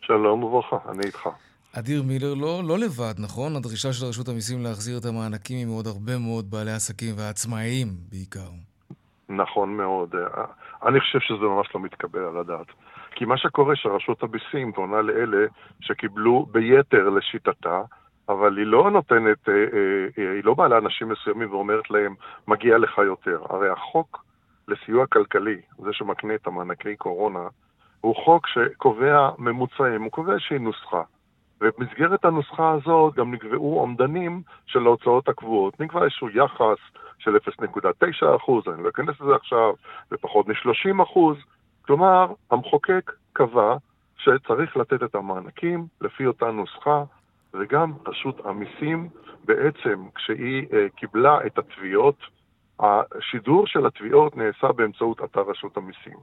[0.00, 1.28] שלום וברכה, אני איתך.
[1.78, 3.56] אדיר מילר לא, לא לבד, נכון?
[3.56, 8.50] הדרישה של רשות המיסים להחזיר את המענקים היא מאוד הרבה מאוד בעלי עסקים ועצמאיים בעיקר.
[9.28, 10.14] נכון מאוד.
[10.86, 12.66] אני חושב שזה ממש לא מתקבל על הדעת.
[13.14, 15.46] כי מה שקורה שרשות המיסים פונה לאלה
[15.80, 17.82] שקיבלו ביתר לשיטתה,
[18.28, 22.14] אבל היא לא נותנת, אה, אה, אה, היא לא באה לאנשים מסוימים ואומרת להם,
[22.48, 23.38] מגיע לך יותר.
[23.48, 24.24] הרי החוק
[24.68, 27.48] לסיוע כלכלי, זה שמקנה את המענקי קורונה,
[28.00, 31.02] הוא חוק שקובע ממוצעים, הוא קובע איזושהי נוסחה.
[31.60, 35.80] ובמסגרת הנוסחה הזאת גם נקבעו אומדנים של ההוצאות הקבועות.
[35.80, 36.78] נקבע איזשהו יחס
[37.18, 39.74] של 0.9 אני לא אכנס לזה עכשיו,
[40.12, 41.04] ופחות מ-30
[41.86, 43.76] כלומר, המחוקק קבע
[44.18, 47.04] שצריך לתת את המענקים לפי אותה נוסחה,
[47.54, 49.08] וגם רשות המיסים
[49.44, 52.16] בעצם, כשהיא uh, קיבלה את התביעות,
[52.80, 56.16] השידור של התביעות נעשה באמצעות אתר רשות המיסים.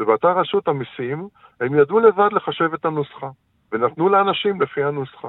[0.00, 1.28] ובאתר רשות המיסים
[1.60, 3.28] הם ידעו לבד לחשב את הנוסחה.
[3.72, 5.28] ונתנו לאנשים לפי הנוסחה.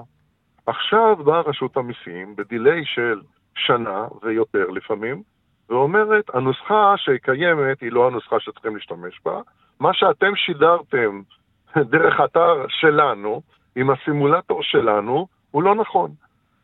[0.65, 3.21] עכשיו באה רשות המיסים, בדיליי של
[3.55, 5.21] שנה ויותר לפעמים,
[5.69, 9.41] ואומרת, הנוסחה שקיימת היא לא הנוסחה שצריכים להשתמש בה.
[9.79, 11.21] מה שאתם שידרתם
[11.91, 13.41] דרך אתר שלנו,
[13.75, 16.11] עם הסימולטור שלנו, הוא לא נכון.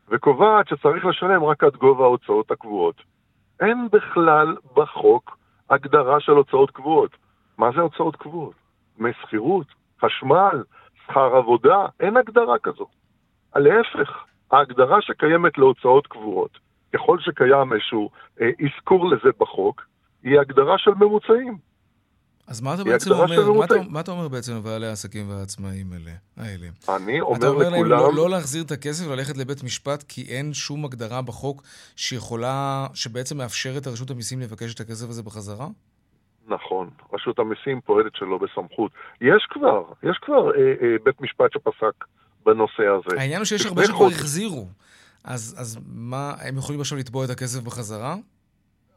[0.08, 3.02] וקובעת שצריך לשלם רק עד גובה ההוצאות הקבועות.
[3.60, 5.36] אין בכלל בחוק
[5.70, 7.10] הגדרה של הוצאות קבועות.
[7.58, 8.54] מה זה הוצאות קבועות?
[8.98, 9.66] דמי שכירות,
[10.00, 10.62] חשמל,
[11.06, 12.86] שכר עבודה, אין הגדרה כזו.
[13.56, 16.58] להפך, ההגדרה שקיימת להוצאות קבועות,
[16.94, 19.82] ככל שקיים איזשהו אה, אזכור לזה בחוק,
[20.22, 21.58] היא הגדרה של ממוצעים.
[22.46, 26.10] אז מה אתה בעצם אומר, מה אתה, מה אתה אומר בעצם לבעלי העסקים והעצמאים האלה?
[26.36, 26.66] האלה?
[26.88, 27.38] אני אומר לכולם...
[27.38, 31.22] אתה אומר להם לא, לא להחזיר את הכסף, ללכת לבית משפט, כי אין שום הגדרה
[31.22, 31.62] בחוק
[31.96, 35.68] שיכולה, שבעצם מאפשרת לרשות המיסים לבקש את הכסף הזה בחזרה?
[36.48, 38.92] נכון, רשות המיסים פועלת שלא בסמכות.
[39.20, 42.04] יש כבר, יש כבר אה, אה, בית משפט שפסק
[42.46, 43.20] בנושא הזה.
[43.20, 44.66] העניין הוא שיש הרבה שכבר החזירו.
[45.24, 48.14] אז, אז מה, הם יכולים עכשיו לתבוע את הכסף בחזרה?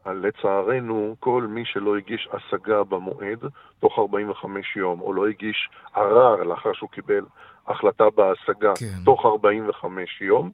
[0.06, 3.44] לצערנו, כל מי שלא הגיש השגה במועד,
[3.80, 7.24] תוך 45 יום, או לא הגיש ערר לאחר שהוא קיבל
[7.66, 9.04] החלטה בהשגה, כן.
[9.04, 10.50] תוך 45 יום,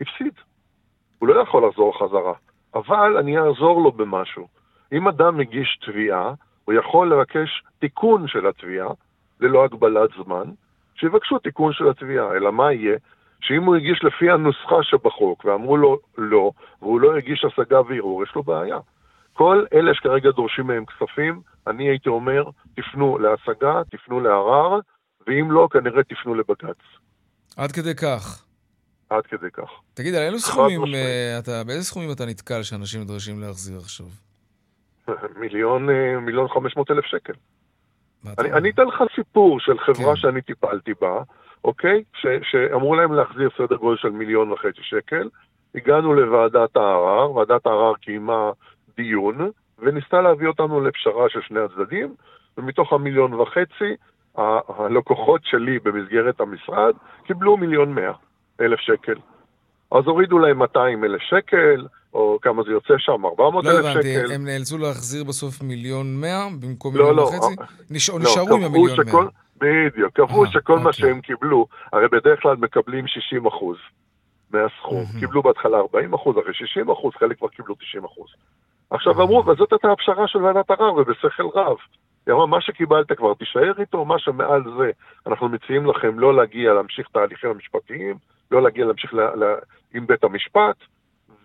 [0.00, 0.32] הפסיד.
[1.18, 2.32] הוא לא יכול לחזור חזרה.
[2.74, 4.57] אבל אני אעזור לו במשהו.
[4.92, 8.88] אם אדם מגיש תביעה, הוא יכול לבקש תיקון של התביעה,
[9.40, 10.44] ללא הגבלת זמן,
[10.94, 12.36] שיבקשו תיקון של התביעה.
[12.36, 12.96] אלא מה יהיה?
[13.40, 16.50] שאם הוא הגיש לפי הנוסחה שבחוק ואמרו לו לא,
[16.82, 18.78] והוא לא הגיש השגה וערעור, יש לו בעיה.
[19.32, 22.44] כל אלה שכרגע דורשים מהם כספים, אני הייתי אומר,
[22.76, 24.80] תפנו להשגה, תפנו לערר,
[25.26, 26.76] ואם לא, כנראה תפנו לבג"ץ.
[27.56, 28.44] עד כדי כך.
[29.10, 29.70] עד כדי כך.
[29.94, 34.06] תגיד, על אילו סכומים אה, אתה, באיזה סכומים אתה נתקל שאנשים נדרשים להחזיר עכשיו?
[35.40, 37.32] מיליון, אה, מיליון חמש מאות אלף שקל.
[38.38, 40.16] אני, אני אתן לך סיפור של חברה כן.
[40.16, 41.22] שאני טיפלתי בה,
[41.64, 42.02] אוקיי?
[42.12, 45.28] ש, שאמרו להם להחזיר סדר גודל של מיליון וחצי שקל.
[45.74, 48.50] הגענו לוועדת הערר, ועדת הערר קיימה
[48.96, 52.14] דיון, וניסתה להביא אותנו לפשרה של שני הצדדים,
[52.58, 53.96] ומתוך המיליון וחצי,
[54.68, 56.94] הלקוחות שלי במסגרת המשרד
[57.26, 58.12] קיבלו מיליון מאה
[58.60, 59.14] אלף שקל.
[59.92, 61.86] אז הורידו להם 200 אלף שקל,
[62.18, 63.84] או כמה זה יוצא שם, 400 לא אלף שקל.
[63.84, 67.54] לא הבנתי, הם נאלצו להחזיר בסוף מיליון מאה במקום לא, מיליון לא, וחצי?
[67.58, 68.10] לא, נש...
[68.10, 69.30] לא, נשארו עם המיליון שכל, מאה.
[69.90, 70.84] בדיוק, קבעו שכל אוקיי.
[70.84, 73.76] מה שהם קיבלו, הרי בדרך כלל מקבלים 60 אחוז
[74.50, 75.02] מהסכום.
[75.02, 75.20] Mm-hmm.
[75.20, 78.28] קיבלו בהתחלה 40 אחוז, אחרי 60 אחוז, חלק כבר קיבלו 90 אחוז.
[78.90, 81.76] עכשיו אמרו, וזאת הייתה הפשרה של ועדת ערר, ובשכל רב.
[82.26, 84.90] היא אמרה, מה שקיבלת כבר תישאר איתו, מה שמעל זה,
[85.26, 88.16] אנחנו מציעים לכם לא להגיע, להמשיך תהליכים המשפטיים,
[88.50, 89.54] לא להגיע להמשיך לה, לה,
[89.94, 90.76] עם בית המשפט,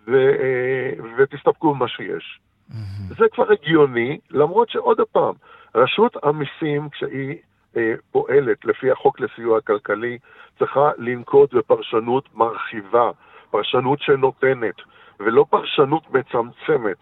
[0.06, 2.40] ו, אה, ותסתפקו במה שיש.
[2.70, 3.14] Mm-hmm.
[3.18, 5.34] זה כבר הגיוני, למרות שעוד פעם,
[5.74, 7.36] רשות המיסים, כשהיא
[7.76, 10.18] אה, פועלת לפי החוק לסיוע כלכלי,
[10.58, 13.10] צריכה לנקוט בפרשנות מרחיבה,
[13.50, 14.74] פרשנות שנותנת,
[15.20, 16.98] ולא פרשנות מצמצמת.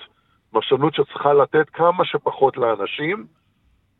[0.51, 3.27] פרשנות שצריכה לתת כמה שפחות לאנשים,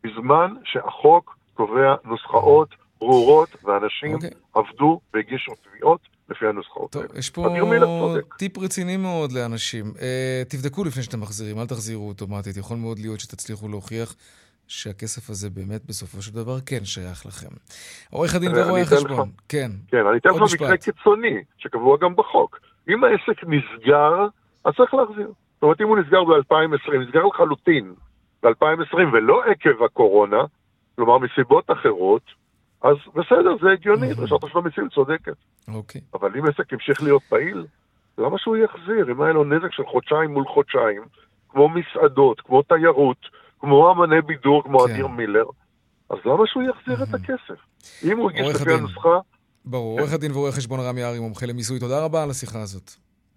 [0.03, 4.15] בזמן שהחוק קובע נוסחאות ברורות, ואנשים okay.
[4.15, 4.29] אוקיי.
[4.53, 7.19] עבדו והגישו תביעות לפי הנוסחאות טוב, האלה.
[7.19, 7.47] יש פה
[8.37, 9.85] טיפ רציני מאוד לאנשים.
[9.85, 9.99] Uh,
[10.49, 12.57] תבדקו לפני שאתם מחזירים, אל תחזירו אוטומטית.
[12.57, 14.15] יכול מאוד להיות שתצליחו להוכיח
[14.67, 17.55] שהכסף הזה באמת בסופו של דבר כן שייך לכם.
[18.11, 19.71] עורך הדין ורואה החשבון, כן.
[19.87, 22.59] כן, אני אתן לך מקרה קיצוני, שקבוע גם בחוק.
[22.89, 24.27] אם העסק נסגר,
[24.65, 25.27] אז צריך להחזיר.
[25.27, 27.93] זאת אומרת, אם הוא נסגר ב-2020, נסגר לחלוטין
[28.43, 30.43] ב-2020 ולא עקב הקורונה,
[30.95, 32.21] כלומר מסיבות אחרות,
[32.83, 35.35] אז בסדר, זה הגיוני, דרישת רשות המיסים צודקת.
[35.67, 36.01] אוקיי.
[36.13, 37.65] אבל אם עסק ימשיך להיות פעיל,
[38.17, 39.11] למה שהוא יחזיר?
[39.11, 41.01] אם היה לו נזק של חודשיים מול חודשיים,
[41.49, 43.17] כמו מסעדות, כמו תיירות,
[43.59, 44.91] כמו אמני בידור, כמו כן.
[44.91, 45.45] אדיר מילר,
[46.09, 47.59] אז למה שהוא יחזיר את הכסף?
[48.03, 49.19] אם הוא הגיש לפי הנוסחה...
[49.65, 49.99] ברור.
[49.99, 52.91] עורך הדין ורואה חשבון רמי יערי, מומחה למיסוי, תודה רבה על השיחה הזאת.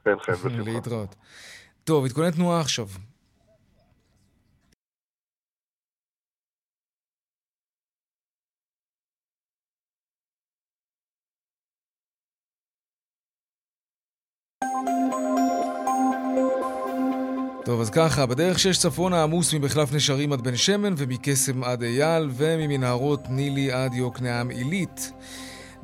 [0.04, 0.70] כן, כן, בשמחה.
[0.70, 1.14] להתראות.
[1.84, 2.86] טוב, עדכוני תנועה עכשיו.
[17.64, 22.30] טוב, אז ככה, בדרך שש צפונה עמוס ממחלף נשרים עד בן שמן ומקסם עד אייל
[22.32, 25.12] וממנהרות נילי עד יוקנעם עילית.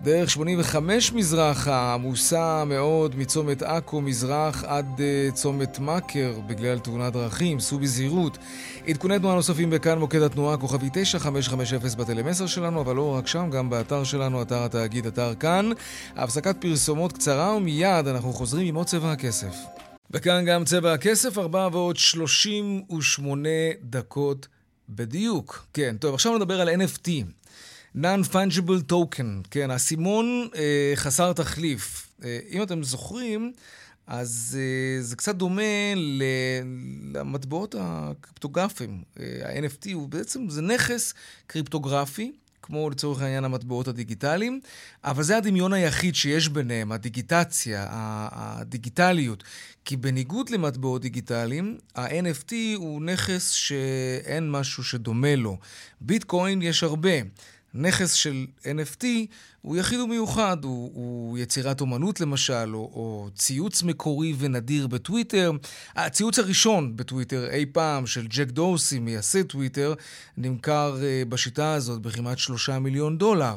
[0.03, 7.61] דרך 85 מזרחה עמוסה מאוד מצומת עכו מזרח עד uh, צומת מכר בגלל תאונת דרכים,
[7.61, 8.39] סעו בזהירות.
[8.89, 13.71] עדכוני תנועה נוספים בכאן מוקד התנועה כוכבי 9550 בטלמסר שלנו, אבל לא רק שם, גם
[13.71, 15.71] באתר שלנו, אתר התאגיד, אתר כאן.
[16.17, 19.55] הפסקת פרסומות קצרה ומיד אנחנו חוזרים עם עוד צבע הכסף.
[20.11, 23.49] וכאן גם צבע הכסף, 4 ועוד 38
[23.83, 24.49] דקות
[24.89, 25.67] בדיוק.
[25.73, 27.09] כן, טוב, עכשיו נדבר על NFT.
[27.97, 32.09] Non-Fungible Token, כן, האסימון אה, חסר תחליף.
[32.25, 33.53] אה, אם אתם זוכרים,
[34.07, 35.63] אז אה, זה קצת דומה
[37.15, 39.03] למטבעות הקריפטוגרפיים.
[39.21, 41.15] אה, ה-NFT הוא בעצם, זה נכס
[41.47, 44.61] קריפטוגרפי, כמו לצורך העניין המטבעות הדיגיטליים,
[45.05, 47.87] אבל זה הדמיון היחיד שיש ביניהם, הדיגיטציה,
[48.33, 49.45] הדיגיטליות.
[49.85, 55.59] כי בניגוד למטבעות דיגיטליים, ה-NFT הוא נכס שאין משהו שדומה לו.
[56.01, 57.11] ביטקוין יש הרבה.
[57.75, 59.05] נכס של NFT
[59.63, 65.53] הוא יחיד ומיוחד, הוא, הוא יצירת אומנות למשל, או, או ציוץ מקורי ונדיר בטוויטר.
[65.97, 69.95] הציוץ הראשון בטוויטר אי פעם של ג'ק דורסי, מייסד טוויטר,
[70.37, 73.57] נמכר uh, בשיטה הזאת בכמעט שלושה מיליון דולר.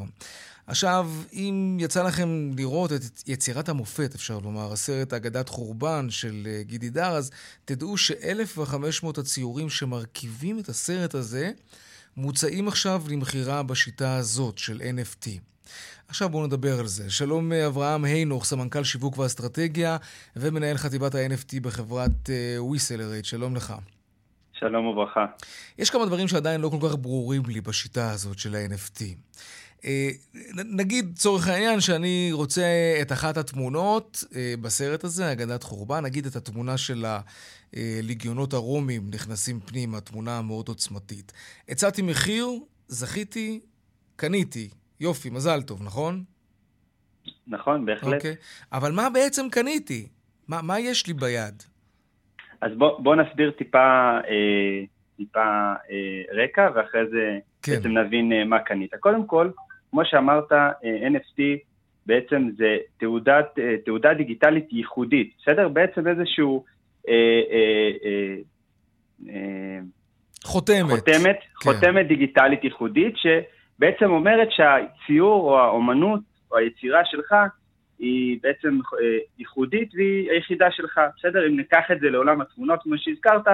[0.68, 6.68] עכשיו, אם יצא לכם לראות את יצירת המופת, אפשר לומר, הסרט אגדת חורבן של uh,
[6.68, 7.32] גידי אז
[7.66, 11.52] תדעו ש-1,500 הציורים שמרכיבים את הסרט הזה,
[12.18, 15.28] מוצעים עכשיו למכירה בשיטה הזאת של NFT.
[16.08, 17.10] עכשיו בואו נדבר על זה.
[17.10, 19.98] שלום אברהם היינוך, סמנכ"ל שיווק ואסטרטגיה
[20.36, 23.26] ומנהל חטיבת ה-NFT בחברת וויסלרייט.
[23.26, 23.74] Uh, שלום לך.
[24.54, 25.26] שלום וברכה.
[25.78, 29.02] יש כמה דברים שעדיין לא כל כך ברורים לי בשיטה הזאת של ה-NFT.
[29.86, 30.10] אה,
[30.56, 32.64] נגיד, לצורך העניין, שאני רוצה
[33.02, 37.06] את אחת התמונות אה, בסרט הזה, אגדת חורבן, נגיד את התמונה של
[37.76, 41.34] הליגיונות הרומים נכנסים פנימה, תמונה מאוד עוצמתית.
[41.70, 42.48] הצעתי מחיר,
[42.88, 43.60] זכיתי,
[44.16, 44.70] קניתי.
[45.00, 46.24] יופי, מזל טוב, נכון?
[47.48, 48.14] נכון, בהחלט.
[48.14, 48.36] אוקיי.
[48.72, 50.08] אבל מה בעצם קניתי?
[50.48, 51.64] מה, מה יש לי ביד?
[52.62, 54.84] אז בוא, בוא נסביר טיפה, אה,
[55.18, 57.72] טיפה אה, רקע, ואחרי זה כן.
[57.72, 58.96] בעצם נבין אה, מה קנית.
[59.00, 59.50] קודם כל,
[59.92, 60.72] כמו שאמרת, אה,
[61.08, 61.42] NFT
[62.06, 65.68] בעצם זה תעודת, אה, תעודה דיגיטלית ייחודית, בסדר?
[65.68, 66.66] בעצם איזשהו...
[67.10, 68.36] אה, אה,
[69.30, 69.80] אה,
[70.44, 70.90] חותמת.
[70.90, 71.72] חותמת, כן.
[71.72, 76.20] חותמת דיגיטלית ייחודית, שבעצם אומרת שהציור או האומנות
[76.52, 77.36] או היצירה שלך
[78.00, 78.80] היא בעצם
[79.38, 81.48] ייחודית והיא היחידה שלך, בסדר?
[81.48, 83.48] אם ניקח את זה לעולם התמונות, כמו שהזכרת,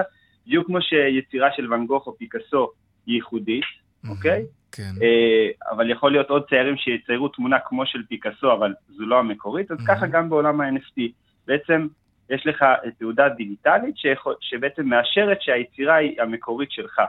[0.47, 2.71] בדיוק כמו שיצירה של ואן גוך או פיקאסו
[3.05, 3.63] היא ייחודית,
[4.09, 4.45] אוקיי?
[4.71, 4.91] כן.
[5.01, 9.71] אה, אבל יכול להיות עוד ציירים שיציירו תמונה כמו של פיקאסו, אבל זו לא המקורית,
[9.71, 11.01] אז ככה גם בעולם ה-NFT.
[11.47, 11.87] בעצם
[12.31, 12.65] יש לך
[12.99, 17.01] תעודה דיגיטלית שיכול, שבעצם מאשרת שהיצירה היא המקורית שלך.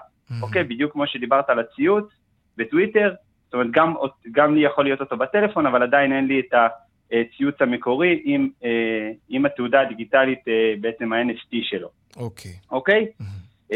[0.42, 0.64] אוקיי?
[0.64, 2.04] בדיוק כמו שדיברת על הציוץ
[2.56, 3.94] בטוויטר, זאת אומרת, גם,
[4.32, 6.54] גם לי יכול להיות אותו בטלפון, אבל עדיין אין לי את
[7.12, 11.88] הציוץ המקורי עם, אה, עם התעודה הדיגיטלית, אה, בעצם ה-NFT שלו.
[12.16, 12.52] אוקיי.
[12.70, 13.06] אוקיי?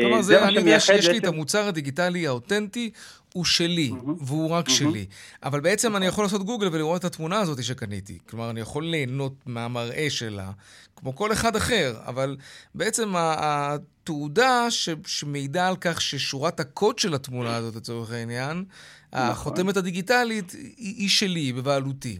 [0.01, 2.91] כלומר, זה, אני יודע שיש לי את המוצר הדיגיטלי האותנטי,
[3.37, 5.07] הוא שלי, והוא רק שלי.
[5.43, 8.19] אבל בעצם אני יכול לעשות גוגל ולראות את התמונה הזאת שקניתי.
[8.29, 10.51] כלומר, אני יכול ליהנות מהמראה שלה,
[10.97, 12.37] כמו כל אחד אחר, אבל
[12.75, 19.31] בעצם התעודה ש, שמעידה על כך ששורת הקוד של התמונה הזאת, לצורך העניין, נכון.
[19.31, 22.19] החותמת הדיגיטלית היא שלי, היא בבעלותי.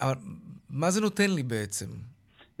[0.00, 0.14] אבל
[0.70, 1.86] מה זה נותן לי בעצם?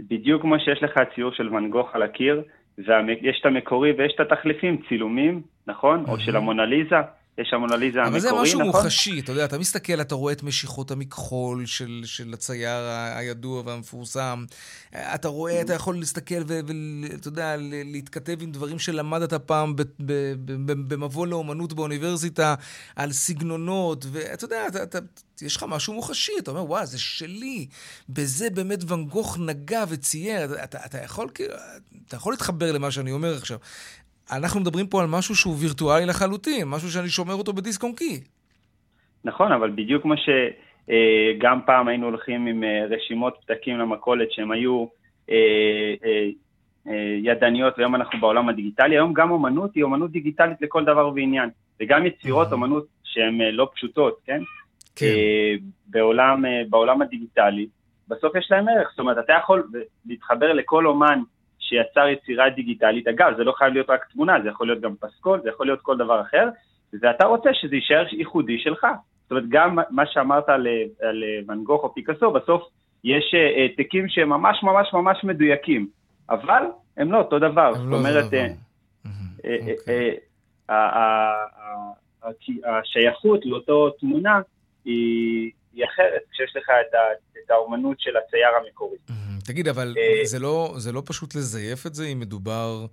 [0.00, 2.42] בדיוק כמו שיש לך ציור של ואן גוך על הקיר,
[2.78, 6.04] ויש את המקורי ויש את התחליפים, צילומים, נכון?
[6.08, 6.96] או של המונליזה.
[7.38, 8.30] יש המונליזה המקורי, נכון?
[8.30, 8.82] אבל זה משהו נכון?
[8.82, 12.82] מוחשי, אתה יודע, אתה מסתכל, אתה רואה את משיכות המכחול של, של הצייר
[13.16, 14.44] הידוע והמפורסם.
[14.92, 19.74] אתה רואה, אתה יכול להסתכל ואתה יודע, להתכתב עם דברים שלמדת פעם
[20.88, 22.54] במבוא לאומנות באוניברסיטה,
[22.96, 24.98] על סגנונות, ואתה יודע, אתה, אתה,
[25.42, 27.66] יש לך משהו מוחשי, אתה אומר, וואו, זה שלי.
[28.08, 30.44] בזה באמת ואן גוך נגע וצייר.
[30.44, 31.54] אתה, אתה, אתה, יכול, כאילו,
[32.08, 33.58] אתה יכול להתחבר למה שאני אומר עכשיו.
[34.32, 38.20] אנחנו מדברים פה על משהו שהוא וירטואלי לחלוטין, משהו שאני שומר אותו בדיסק און קי.
[39.24, 44.50] נכון, אבל בדיוק כמו שגם אה, פעם היינו הולכים עם אה, רשימות פתקים למכולת שהם
[44.50, 44.86] היו
[45.30, 45.94] אה,
[47.22, 52.06] ידניות, והיום אנחנו בעולם הדיגיטלי, היום גם אומנות היא אומנות דיגיטלית לכל דבר ועניין, וגם
[52.06, 54.40] יצירות אומנות שהן לא פשוטות, כן?
[54.96, 55.06] כן.
[55.86, 57.66] בעולם, בעולם הדיגיטלי,
[58.08, 59.68] בסוף יש להם ערך, זאת אומרת, אתה יכול
[60.06, 61.20] להתחבר לכל אומן
[61.68, 63.08] שיצר יצירה דיגיטלית.
[63.08, 65.80] אגב, זה לא חייב להיות רק תמונה, זה יכול להיות גם פסקול, זה יכול להיות
[65.82, 66.48] כל דבר אחר,
[67.02, 68.86] ואתה רוצה שזה יישאר ייחודי שלך.
[69.22, 70.66] זאת אומרת, גם מה שאמרת על,
[71.02, 72.62] על ואן גוך או פיקאסו, בסוף
[73.04, 75.88] יש אה, העתקים שהם ממש ממש ממש מדויקים,
[76.30, 76.62] אבל
[76.96, 77.74] הם לא אותו דבר.
[77.74, 78.48] זאת לא אומרת, אה,
[79.88, 80.14] אה.
[82.64, 84.40] השייכות לאותו תמונה
[84.84, 86.70] היא, היא אחרת כשיש לך
[87.44, 88.96] את האומנות של הצייר המקורי.
[89.44, 92.86] תגיד, אבל אה, זה לא, זה לא פשוט לזייף את זה אם מדובר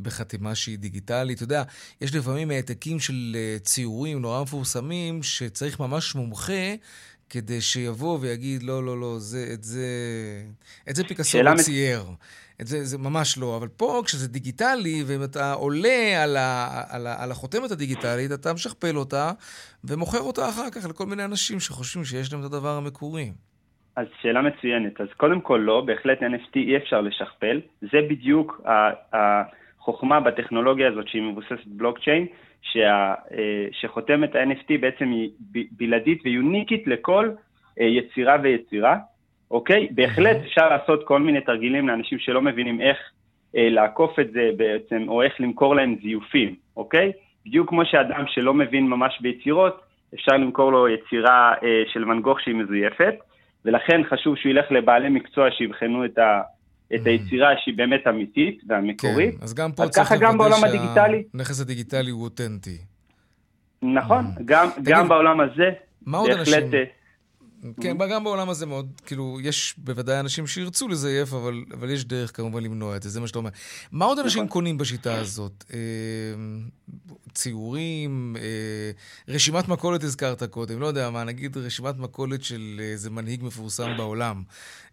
[0.00, 1.36] בחתימה שהיא דיגיטלית?
[1.36, 1.62] אתה יודע,
[2.00, 6.74] יש לפעמים העתקים של אה, ציורים נורא מפורסמים, שצריך ממש מומחה
[7.30, 9.86] כדי שיבוא ויגיד, לא, לא, לא, זה, את זה,
[10.90, 12.04] את זה פיקאסו לא צייר.
[12.62, 13.56] את זה, זה ממש לא.
[13.56, 18.52] אבל פה, כשזה דיגיטלי, ואם אתה עולה על, ה, על, ה, על החותמת הדיגיטלית, אתה
[18.52, 19.30] משכפל אותה
[19.84, 23.30] ומוכר אותה אחר כך לכל מיני אנשים שחושבים שיש להם את הדבר המקורי.
[23.96, 25.00] אז שאלה מצוינת.
[25.00, 27.60] אז קודם כל לא, בהחלט NFT אי אפשר לשכפל.
[27.80, 28.60] זה בדיוק
[29.12, 32.26] החוכמה בטכנולוגיה הזאת שהיא מבוססת בלוקצ'יין,
[32.62, 35.30] שה, אה, שחותמת ה-NFT בעצם היא
[35.70, 37.30] בלעדית ויוניקית לכל
[37.80, 38.96] אה, יצירה ויצירה,
[39.52, 39.88] אוקיי?
[39.90, 42.98] בהחלט אפשר לעשות כל מיני תרגילים לאנשים שלא מבינים איך
[43.56, 47.12] אה, לעקוף את זה בעצם, או איך למכור להם זיופים, אוקיי?
[47.46, 49.80] בדיוק כמו שאדם שלא מבין ממש ביצירות,
[50.14, 53.14] אפשר למכור לו יצירה אה, של ואן גוך שהיא מזויפת,
[53.64, 56.40] ולכן חשוב שהוא ילך לבעלי מקצוע שיבחנו את, ה,
[56.94, 57.06] את.
[57.06, 59.34] היצירה שהיא באמת אמיתית והמקורית.
[59.38, 62.78] כן, אז גם פה צריך לוודא שהנכס הדיגיטלי הוא אותנטי.
[63.82, 64.24] נכון.
[64.44, 65.70] גם, גם בעולם הזה,
[66.06, 66.70] מה עוד אנשים...
[67.80, 67.98] כן.
[67.98, 72.62] גם בעולם הזה מאוד, כאילו, יש בוודאי אנשים שירצו לזייף, אבל, אבל יש דרך כמובן
[72.62, 73.50] למנוע את זה, זה מה שאתה אומר.
[73.92, 74.52] מה עוד אנשים נכון.
[74.52, 75.64] קונים בשיטה הזאת?
[75.72, 75.78] אה,
[77.34, 78.90] ציורים, אה,
[79.34, 84.42] רשימת מכולת הזכרת קודם, לא יודע מה, נגיד רשימת מכולת של איזה מנהיג מפורסם בעולם.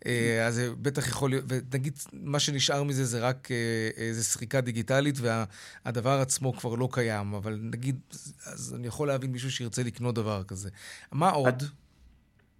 [0.05, 3.49] אה, אז זה בטח יכול להיות, ונגיד מה שנשאר מזה זה רק
[3.97, 7.99] איזה סריקה דיגיטלית, והדבר עצמו כבר לא קיים, אבל נגיד,
[8.45, 10.70] אז אני יכול להבין מישהו שירצה לקנות דבר כזה.
[11.11, 11.63] מה עוד?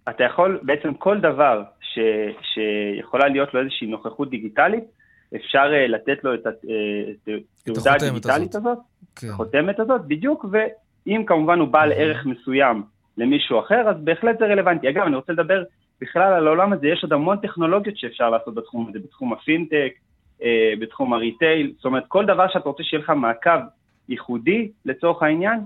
[0.08, 1.98] אתה יכול, בעצם כל דבר ש,
[2.42, 4.84] שיכולה להיות לו איזושהי נוכחות דיגיטלית,
[5.36, 8.78] אפשר uh, לתת לו את התעודה הדיגיטלית הזאת,
[9.16, 9.28] כן.
[9.28, 12.82] החותמת הזאת, בדיוק, ואם כמובן הוא בעל ערך מסוים
[13.16, 14.88] למישהו אחר, אז בהחלט זה רלוונטי.
[14.88, 15.62] אגב, אני רוצה לדבר
[16.00, 19.92] בכלל על העולם הזה, יש עוד המון טכנולוגיות שאפשר לעשות בתחום הזה, בתחום הפינטק,
[20.40, 20.44] uh,
[20.80, 23.60] בתחום ה retail, זאת אומרת, כל דבר שאתה רוצה שיהיה לך מעקב
[24.08, 25.60] ייחודי לצורך העניין,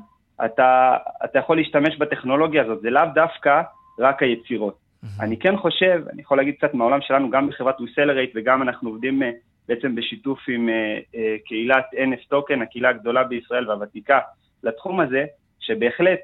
[0.45, 3.63] אתה, אתה יכול להשתמש בטכנולוגיה הזאת, זה לאו דווקא
[3.99, 4.85] רק היצירות.
[5.21, 9.23] אני כן חושב, אני יכול להגיד קצת מהעולם שלנו, גם בחברת וויסלרייט וגם אנחנו עובדים
[9.23, 9.27] uh,
[9.69, 10.73] בעצם בשיתוף עם uh,
[11.15, 14.21] uh, קהילת NF token, הקהילה הגדולה בישראל והוותיקה
[14.63, 15.25] לתחום הזה,
[15.61, 16.19] שבהחלט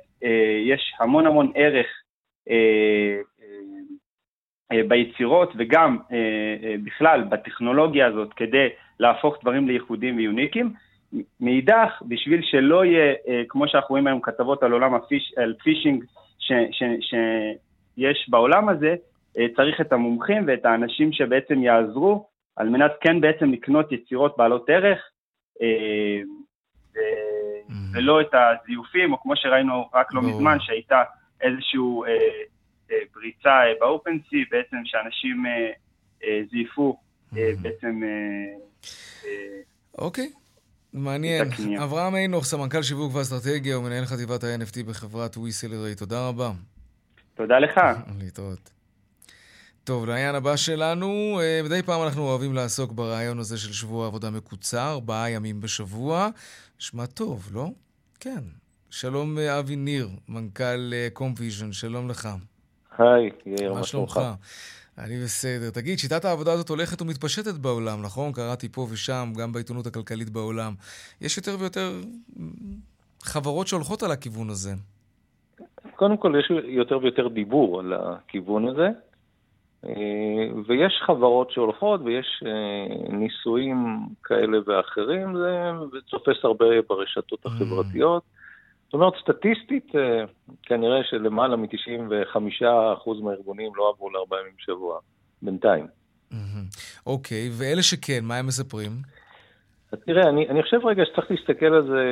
[0.66, 1.86] יש המון המון ערך
[4.88, 5.98] ביצירות וגם
[6.84, 8.68] בכלל בטכנולוגיה הזאת כדי
[9.00, 10.72] להפוך דברים לייחודיים ויוניקים.
[11.40, 13.14] מאידך, בשביל שלא יהיה,
[13.48, 16.04] כמו שאנחנו רואים היום כתבות על עולם הפיש, על פישינג,
[16.41, 18.95] שיש בעולם הזה,
[19.38, 22.26] אה, צריך את המומחים ואת האנשים שבעצם יעזרו
[22.57, 24.99] על מנת כן בעצם לקנות יצירות בעלות ערך,
[25.62, 26.20] אה,
[26.95, 27.72] mm-hmm.
[27.93, 31.03] ולא את הזיופים, או כמו שראינו רק לא מזמן, שהייתה
[31.41, 35.45] איזושהי אה, פריצה באופנסי, בעצם שאנשים
[36.51, 36.97] זייפו
[37.32, 37.36] mm-hmm.
[37.62, 38.01] בעצם...
[39.99, 40.39] אוקיי.
[40.93, 41.49] מעניין.
[41.82, 46.51] אברהם עינוך, סמנכ"ל שיווק ואסטרטגיה ומנהל חטיבת ה-NFT בחברת וויסלרי, תודה רבה.
[47.34, 47.80] תודה לך.
[48.18, 48.70] להתראות.
[49.84, 54.30] טוב, לעניין הבא שלנו, אה, מדי פעם אנחנו אוהבים לעסוק ברעיון הזה של שבוע עבודה
[54.30, 56.28] מקוצר, ארבעה ימים בשבוע.
[56.80, 57.68] נשמע טוב, לא?
[58.20, 58.41] כן.
[58.91, 62.28] שלום אה, אבי ניר, מנכ"ל קומפיז'ן, אה, שלום לך.
[62.99, 64.20] היי, יאיר, מה שלומך?
[65.05, 65.70] אני בסדר.
[65.70, 68.32] תגיד, שיטת העבודה הזאת הולכת ומתפשטת בעולם, נכון?
[68.32, 70.72] קראתי פה ושם, גם בעיתונות הכלכלית בעולם.
[71.20, 71.90] יש יותר ויותר
[73.22, 74.70] חברות שהולכות על הכיוון הזה.
[75.96, 78.88] קודם כל, יש יותר ויותר דיבור על הכיוון הזה,
[79.86, 79.92] אה,
[80.66, 85.36] ויש חברות שהולכות ויש אה, ניסויים כאלה ואחרים,
[85.92, 88.22] זה תופס הרבה ברשתות החברתיות.
[88.22, 88.39] Mm.
[88.91, 90.24] זאת אומרת, סטטיסטית, אה,
[90.62, 94.99] כנראה שלמעלה מ-95% מהארגונים לא עברו לארבעה ימים בשבוע,
[95.43, 95.86] בינתיים.
[97.07, 98.91] אוקיי, okay, ואלה שכן, מה הם מספרים?
[99.93, 102.05] אז תראה, אני, אני חושב רגע שצריך להסתכל על זה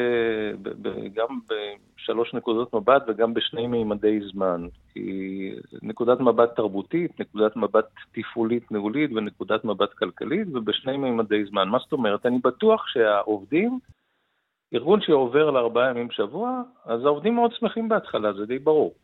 [0.62, 4.66] ב, ב, גם בשלוש נקודות מבט וגם בשני מימדי זמן.
[4.92, 5.52] כי
[5.82, 11.68] נקודת מבט תרבותית, נקודת מבט תפעולית ניהולית ונקודת מבט כלכלית, ובשני מימדי זמן.
[11.68, 12.26] מה זאת אומרת?
[12.26, 13.78] אני בטוח שהעובדים
[14.74, 18.94] ארגון שעובר לארבעה ימים בשבוע, אז העובדים מאוד שמחים בהתחלה, זה די ברור.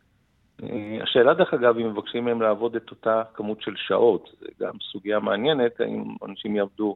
[0.63, 4.73] אה, השאלה, דרך אגב, אם מבקשים מהם לעבוד את אותה כמות של שעות, זה גם
[4.91, 6.95] סוגיה מעניינת, האם אנשים יעבדו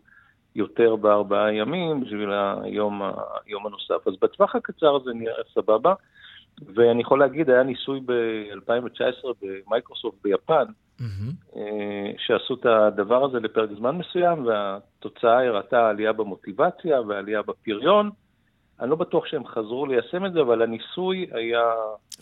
[0.55, 2.29] יותר בארבעה ימים בשביל
[2.63, 3.01] היום,
[3.45, 4.07] היום הנוסף.
[4.07, 5.93] אז בטווח הקצר זה נראה סבבה,
[6.75, 10.65] ואני יכול להגיד, היה ניסוי ב-2019 במייקרוסופט ביפן,
[10.99, 11.55] mm-hmm.
[12.17, 18.09] שעשו את הדבר הזה לפרק זמן מסוים, והתוצאה הראתה עלייה במוטיבציה ועלייה בפריון.
[18.81, 21.61] אני לא בטוח שהם חזרו ליישם את זה, אבל הניסוי היה...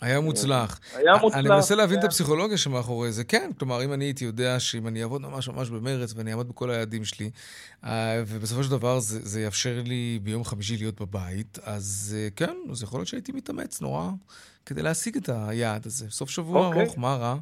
[0.00, 0.80] היה מוצלח.
[0.94, 1.38] היה מוצלח.
[1.38, 3.24] אני מנסה להבין את הפסיכולוגיה שמאחורי זה.
[3.24, 6.70] כן, כלומר, אם אני הייתי יודע שאם אני אעבוד ממש ממש במרץ ואני אעמוד בכל
[6.70, 7.30] היעדים שלי,
[7.84, 12.56] אה, ובסופו של דבר זה, זה יאפשר לי ביום חמישי להיות בבית, אז אה, כן,
[12.70, 14.10] אז יכול להיות שהייתי מתאמץ נורא
[14.66, 16.10] כדי להשיג את היעד הזה.
[16.10, 16.82] סוף שבוע אוקיי.
[16.82, 17.36] ארוך, מה רע?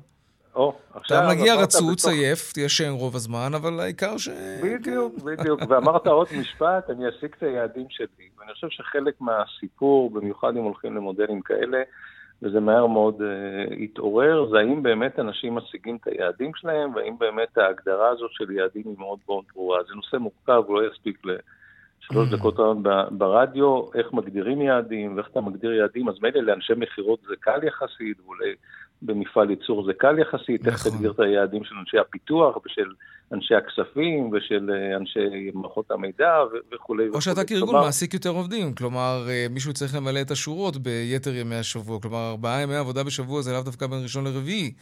[0.57, 1.19] או, עכשיו...
[1.19, 4.29] אתה מגיע רצוץ, עייף, תהיה ישן רוב הזמן, אבל העיקר ש...
[4.63, 5.61] בדיוק, בדיוק.
[5.69, 8.29] ואמרת עוד משפט, אני אשיג את היעדים שלי.
[8.39, 11.83] ואני חושב שחלק מהסיפור, במיוחד אם הולכים למודלים כאלה,
[12.43, 17.59] וזה מהר מאוד uh, התעורר, זה האם באמת אנשים משיגים את היעדים שלהם, והאם באמת
[17.59, 19.79] ההגדרה הזאת של יעדים היא מאוד מאוד ברורה.
[19.89, 22.37] זה נושא מורכב, לא יספיק לשלוש mm.
[22.37, 22.57] דקות
[23.11, 28.21] ברדיו, איך מגדירים יעדים, ואיך אתה מגדיר יעדים, אז מילא לאנשי מכירות זה קל יחסית,
[28.25, 28.55] ואולי
[29.03, 30.93] במפעל ייצור זה קל יחסית, איך נכון.
[30.93, 32.93] תגדיר את היעדים של אנשי הפיתוח ושל
[33.33, 36.35] אנשי הכספים ושל אה, אנשי מערכות המידע
[36.75, 37.09] וכולי.
[37.09, 37.85] או שאתה כארגון כלומר...
[37.85, 42.63] מעסיק יותר עובדים, כלומר אה, מישהו צריך למלא את השורות ביתר ימי השבוע, כלומר ארבעה
[42.63, 44.73] ימי עבודה בשבוע זה לאו דווקא בין ראשון לרביעי,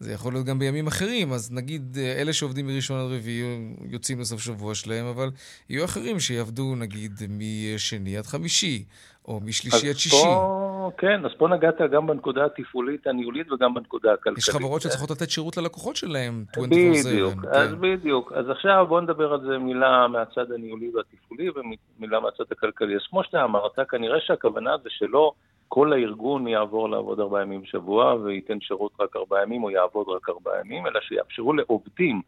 [0.00, 4.20] זה יכול להיות גם בימים אחרים, אז נגיד אה, אלה שעובדים מראשון עד רביעי יוצאים
[4.20, 5.30] לסוף שבוע שלהם, אבל
[5.68, 8.84] יהיו אחרים שיעבדו נגיד משני עד חמישי,
[9.28, 10.16] או משלישי עד שישי.
[10.16, 10.65] פה,
[10.98, 14.38] כן, אז פה נגעת גם בנקודה התפעולית הניהולית וגם בנקודה הכלכלית.
[14.38, 16.60] יש חברות שצריכות לתת שירות ללקוחות שלהם 24/7.
[16.60, 17.48] בדיוק, כן.
[17.48, 18.32] אז בדיוק.
[18.32, 22.94] אז עכשיו בואו נדבר על זה מילה מהצד הניהולי והתפעולי ומילה מהצד הכלכלי.
[22.94, 25.32] אז כמו שאתה אמרת, כנראה שהכוונה זה שלא
[25.68, 30.28] כל הארגון יעבור לעבוד ארבעה ימים בשבוע וייתן שירות רק ארבעה ימים או יעבוד רק
[30.28, 32.22] ארבעה ימים, אלא שיאפשרו לעובדים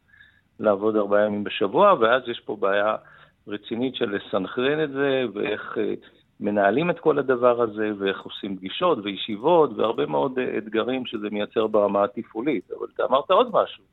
[0.60, 2.96] לעבוד ארבעה ימים בשבוע, ואז יש פה בעיה
[3.48, 5.78] רצינית של לסנכרן את זה ואיך...
[6.40, 11.26] אה, מנהלים את כל הדבר הזה, ואיך עושים פגישות וישיבות, והרבה מאוד אה, אתגרים שזה
[11.30, 12.70] מייצר ברמה התפעולית.
[12.78, 13.84] אבל אתה אמרת עוד משהו.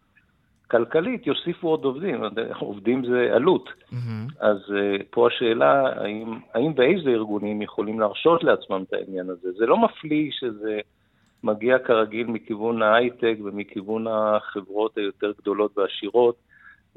[0.72, 2.22] כלכלית יוסיפו עוד עובדים,
[2.60, 3.70] עובדים זה עלות.
[3.70, 3.96] Mm-hmm.
[4.40, 9.52] אז uh, פה השאלה, האם, האם ואיזה ארגונים יכולים להרשות לעצמם את העניין הזה?
[9.52, 10.80] זה לא מפליא שזה
[11.44, 16.36] מגיע כרגיל מכיוון ההייטק ומכיוון החברות היותר גדולות ועשירות.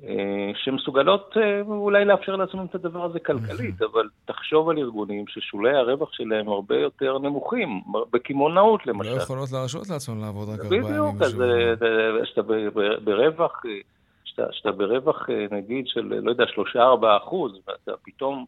[0.04, 5.76] אה, שמסוגלות אה, אולי לאפשר לעצמם את הדבר הזה כלכלית, אבל תחשוב על ארגונים ששולי
[5.76, 7.82] הרווח שלהם הרבה יותר נמוכים,
[8.12, 9.10] בקמעונאות למשל.
[9.10, 11.12] לא יכולות להרשות לעצמם לעבוד רק ארבעה ימים בשבוע.
[11.12, 12.42] בדיוק, אז כשאתה
[13.04, 13.62] ברווח,
[14.24, 18.44] כשאתה ברווח נגיד של, לא יודע, שלושה ארבעה אחוז, ואתה פתאום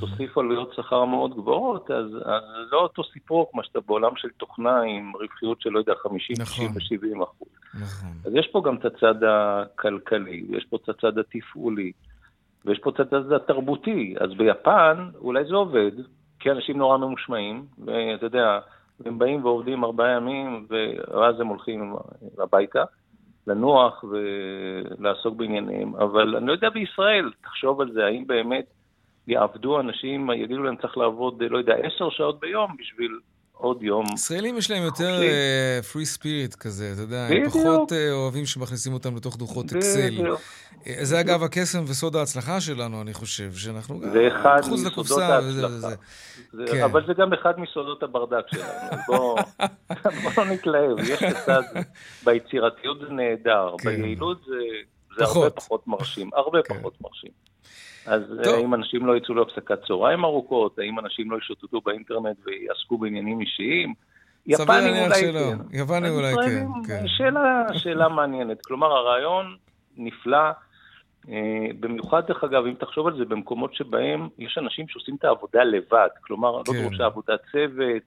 [0.00, 4.80] תוסיף עלויות שכר מאוד גבוהות, אז, אז לא אותו סיפור כמו שאתה בעולם של תוכנה
[4.80, 6.80] עם רווחיות של, לא יודע, 50, נכון.
[6.80, 7.48] 60 ו-70 אחוז.
[7.74, 8.10] נכון.
[8.24, 11.92] אז יש פה גם את הצד הכלכלי, ויש פה את הצד התפעולי,
[12.64, 14.14] ויש פה את הצד התרבותי.
[14.20, 15.92] אז ביפן אולי זה עובד,
[16.40, 18.58] כי אנשים נורא ממושמעים, ואתה יודע,
[19.04, 21.94] הם באים ועובדים ארבעה ימים, ואז הם הולכים
[22.38, 22.84] הביתה.
[23.46, 28.66] לנוח ולעסוק בענייניהם, אבל אני לא יודע בישראל, תחשוב על זה, האם באמת
[29.28, 33.18] יעבדו אנשים, יגידו להם צריך לעבוד, לא יודע, עשר שעות ביום בשביל
[33.58, 34.04] עוד יום.
[34.14, 35.20] ישראלים יש להם יותר
[35.92, 40.26] פרי uh, ספיריט כזה, אתה יודע, הם פחות uh, אוהבים שמכניסים אותם לתוך דוחות אקסל.
[40.26, 40.38] Uh,
[41.02, 44.08] זה אגב הקסם וסוד ההצלחה שלנו, אני חושב, שאנחנו גם
[44.58, 45.96] מחוץ לקופסה וזה וזה.
[46.66, 46.82] כן.
[46.82, 49.36] אבל זה גם אחד מסודות הברדק שלנו, בואו
[50.34, 51.62] בוא נתלהב, יש לצד,
[52.24, 54.02] ביצירתיות זה נהדר, כן.
[54.02, 54.54] ביעילות זה,
[55.18, 56.78] זה הרבה פחות מרשים, הרבה כן.
[56.78, 57.30] פחות מרשים.
[58.06, 58.54] אז אה, טוב.
[58.54, 60.78] האם אנשים לא יצאו להפסקת צהריים ארוכות?
[60.78, 63.94] האם אנשים לא ישוטטו באינטרנט ויעסקו בעניינים אישיים?
[64.46, 65.40] יפנים אולי שלא.
[65.40, 65.76] כן.
[65.76, 67.02] יפנים אולי כן, כן.
[67.06, 68.62] שאלה, שאלה מעניינת.
[68.66, 69.56] כלומר, הרעיון
[69.96, 70.50] נפלא.
[71.28, 75.64] אה, במיוחד, דרך אגב, אם תחשוב על זה, במקומות שבהם יש אנשים שעושים את העבודה
[75.64, 76.08] לבד.
[76.20, 76.72] כלומר, לא כן.
[76.72, 78.02] לא דרושה עבודת צוות,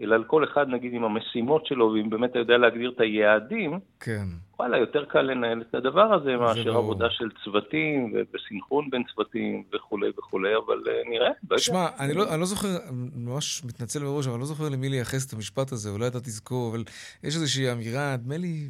[0.00, 3.78] אלא על כל אחד, נגיד, עם המשימות שלו, ואם באמת אתה יודע להגדיר את היעדים,
[4.00, 4.26] כן.
[4.58, 6.78] וואלה, יותר קל לנהל את הדבר הזה מאשר ברור.
[6.78, 11.58] עבודה של צוותים, וסינכרון בין צוותים וכולי וכולי, אבל uh, נראה, לא.
[11.58, 12.68] שמע, אני, לא, אני לא זוכר,
[13.16, 16.70] ממש מתנצל מראש, אבל אני לא זוכר למי לייחס את המשפט הזה, אולי אתה תזכור,
[16.70, 16.84] אבל
[17.24, 18.68] יש איזושהי אמירה, נדמה לי,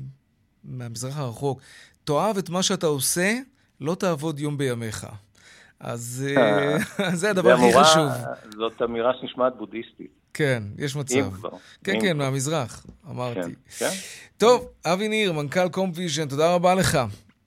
[0.64, 1.61] מהמזרח הרחוק,
[2.05, 3.33] תאהב את מה שאתה עושה,
[3.81, 5.07] לא תעבוד יום בימיך.
[5.81, 6.76] אז אה,
[7.20, 8.09] זה הדבר הכי חשוב.
[8.57, 10.19] זאת אמירה שנשמעת בודהיסטית.
[10.35, 11.31] כן, יש מצב.
[11.85, 13.41] כן, כן, מהמזרח, אמרתי.
[13.41, 13.91] כן, כן.
[14.39, 16.99] טוב, אבי ניר, מנכ"ל קומפוויז'ן, תודה רבה לך.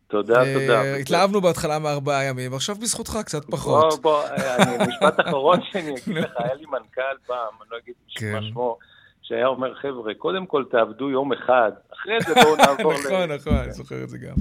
[0.07, 0.95] תודה, אה, תודה.
[0.95, 4.01] התלהבנו בהתחלה מארבעה ימים, עכשיו בזכותך קצת פחות.
[4.01, 7.93] בוא, בוא, אה, משפט אחרון שאני אגיד לך, היה לי מנכ"ל פעם, אני לא אגיד
[8.15, 8.33] כן.
[8.33, 8.77] מה שמו,
[9.21, 12.97] שהיה אומר, חבר'ה, קודם כל תעבדו יום אחד, אחרי זה בואו נעבור ל...
[12.97, 14.35] נכון, נכון, אני זוכר את זה גם.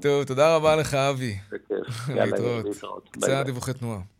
[0.00, 1.36] טוב, תודה רבה לך, אבי.
[1.52, 2.08] בכיף.
[2.16, 3.08] יאללה, להתראות.
[3.10, 4.13] קצת דיווחי תנועה.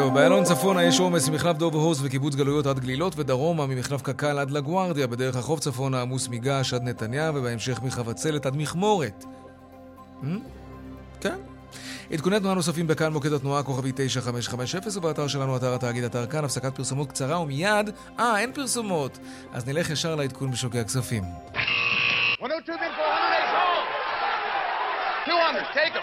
[0.00, 4.38] טוב, באיילון צפונה יש עומס ממחלף דוב הוס וקיבוץ גלויות עד גלילות ודרומה ממחלף קק"ל
[4.38, 9.24] עד לגוארדיה בדרך החוף צפונה עמוס מגעש עד נתניה ובהמשך מחבצלת עד מכמורת.
[10.22, 10.26] Hmm?
[11.20, 11.34] כן.
[12.12, 16.76] עדכוני תנועה נוספים בכאן מוקד התנועה כוכבי 9550 ובאתר שלנו אתר התאגיד אתר כאן הפסקת
[16.76, 19.18] פרסומות קצרה ומיד, אה, אין פרסומות.
[19.52, 21.24] אז נלך ישר לעדכון בשוקי הכספים.
[22.40, 22.78] 102
[25.26, 25.94] 200, take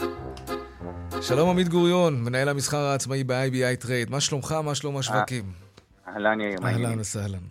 [0.00, 0.13] them.
[1.28, 4.10] שלום עמית גוריון, מנהל המסחר העצמאי ב-IBI טרייד.
[4.10, 4.54] מה שלומך?
[4.64, 5.44] מה שלום השווקים?
[6.08, 6.88] אהלן יאיר, מה העניינים?
[6.88, 7.44] אהלן וסהלן.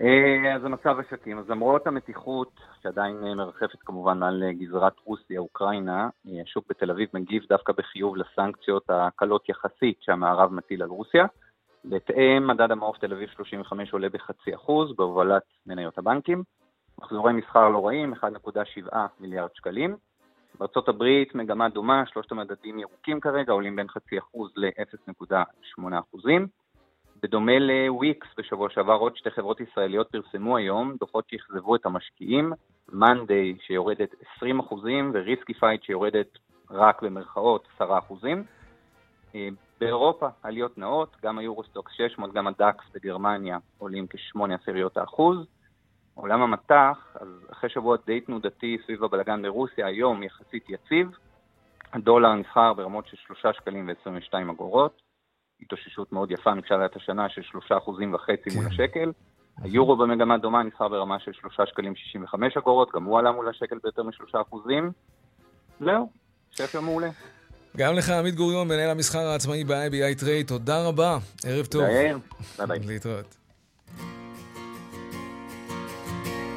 [0.00, 2.50] אה, אז המצב השקים, אז למרות המתיחות
[2.82, 6.08] שעדיין אה, מרחפת כמובן על אה, גזרת רוסיה-אוקראינה,
[6.42, 11.26] השוק בתל אביב מגיב דווקא בחיוב לסנקציות הקלות יחסית שהמערב מטיל על רוסיה.
[11.84, 16.42] בהתאם, מדד המעוף תל אביב 35 עולה בחצי אחוז בהובלת מניות הבנקים.
[16.98, 19.96] מחזורי מסחר לא רעים, 1.7 מיליארד שקלים.
[20.58, 21.04] בארה"ב
[21.34, 26.46] מגמה דומה, שלושת המדדים ירוקים כרגע, עולים בין חצי אחוז ל-0.8 אחוזים.
[27.22, 32.52] בדומה לוויקס בשבוע שעבר, עוד שתי חברות ישראליות פרסמו היום דוחות שאכזבו את המשקיעים,
[32.92, 36.38] מאנדיי שיורדת 20 אחוזים וריסקיפייד שיורדת
[36.70, 38.44] רק במרכאות 10 אחוזים.
[39.34, 39.48] אה,
[39.80, 45.46] באירופה עליות נאות, גם היורוסטוקס 600, גם הדקס בגרמניה עולים כ-8 עשיריות האחוז.
[46.16, 51.10] עולם המטח, אז אחרי שבוע די תנודתי סביב הבלגן ברוסיה, היום יחסית יציב.
[51.92, 55.02] הדולר נסחר ברמות של 3 שקלים ו-22 אגורות.
[55.60, 58.70] התאוששות מאוד יפה מתחילת השנה של 3.5% מול כן.
[58.70, 59.12] השקל.
[59.62, 63.78] היורו במגמה דומה נסחר ברמה של 3 שקלים 65 אגורות, גם הוא עלה מול השקל
[63.82, 64.92] ביותר מ-3 אחוזים.
[65.80, 66.10] זהו,
[66.50, 67.08] שקל מעולה.
[67.76, 71.82] גם לך, עמית גוריון, מנהל המסחר העצמאי ב-IBI טריי, תודה רבה, ערב טוב.
[72.88, 73.45] להתראות.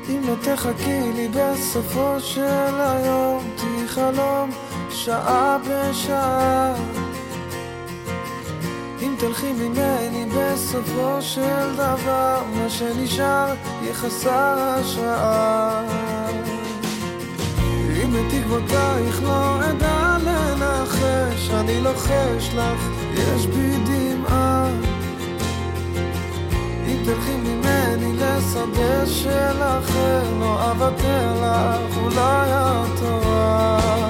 [0.10, 4.50] אם לא תחכי לי בסופו של היום, תהי חלום
[4.90, 6.74] שעה בשעה.
[9.02, 15.82] אם תלכי ממני בסופו של דבר, מה שנשאר יהיה חסר השראה.
[18.04, 24.70] אם בתקוותייך לא אדע לנחש, אני לוחש לך, יש בי דמעה.
[26.88, 27.59] אם תלכי ממני
[28.40, 34.10] לשדה של אחר, לא אוותר לך, אולי התורה.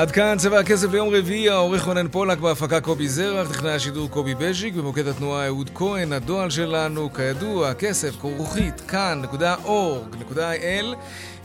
[0.00, 4.34] עד כאן צבע הכסף ליום רביעי, העורך רונן פולק בהפקה קובי זרח, טכנאי השידור קובי
[4.34, 10.36] בז'יק, במוקד התנועה אהוד כהן, הדועל שלנו, כידוע, כסף, כרוכית, כאן.org.il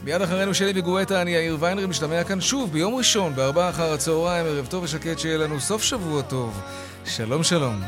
[0.04, 4.46] מיד אחרינו שלי וגואטה, אני יאיר ויינרי, משתמע כאן שוב ביום ראשון, בארבעה אחר הצהריים,
[4.46, 6.62] ערב טוב ושקט, שיהיה לנו סוף שבוע טוב.
[7.06, 7.82] שלום שלום.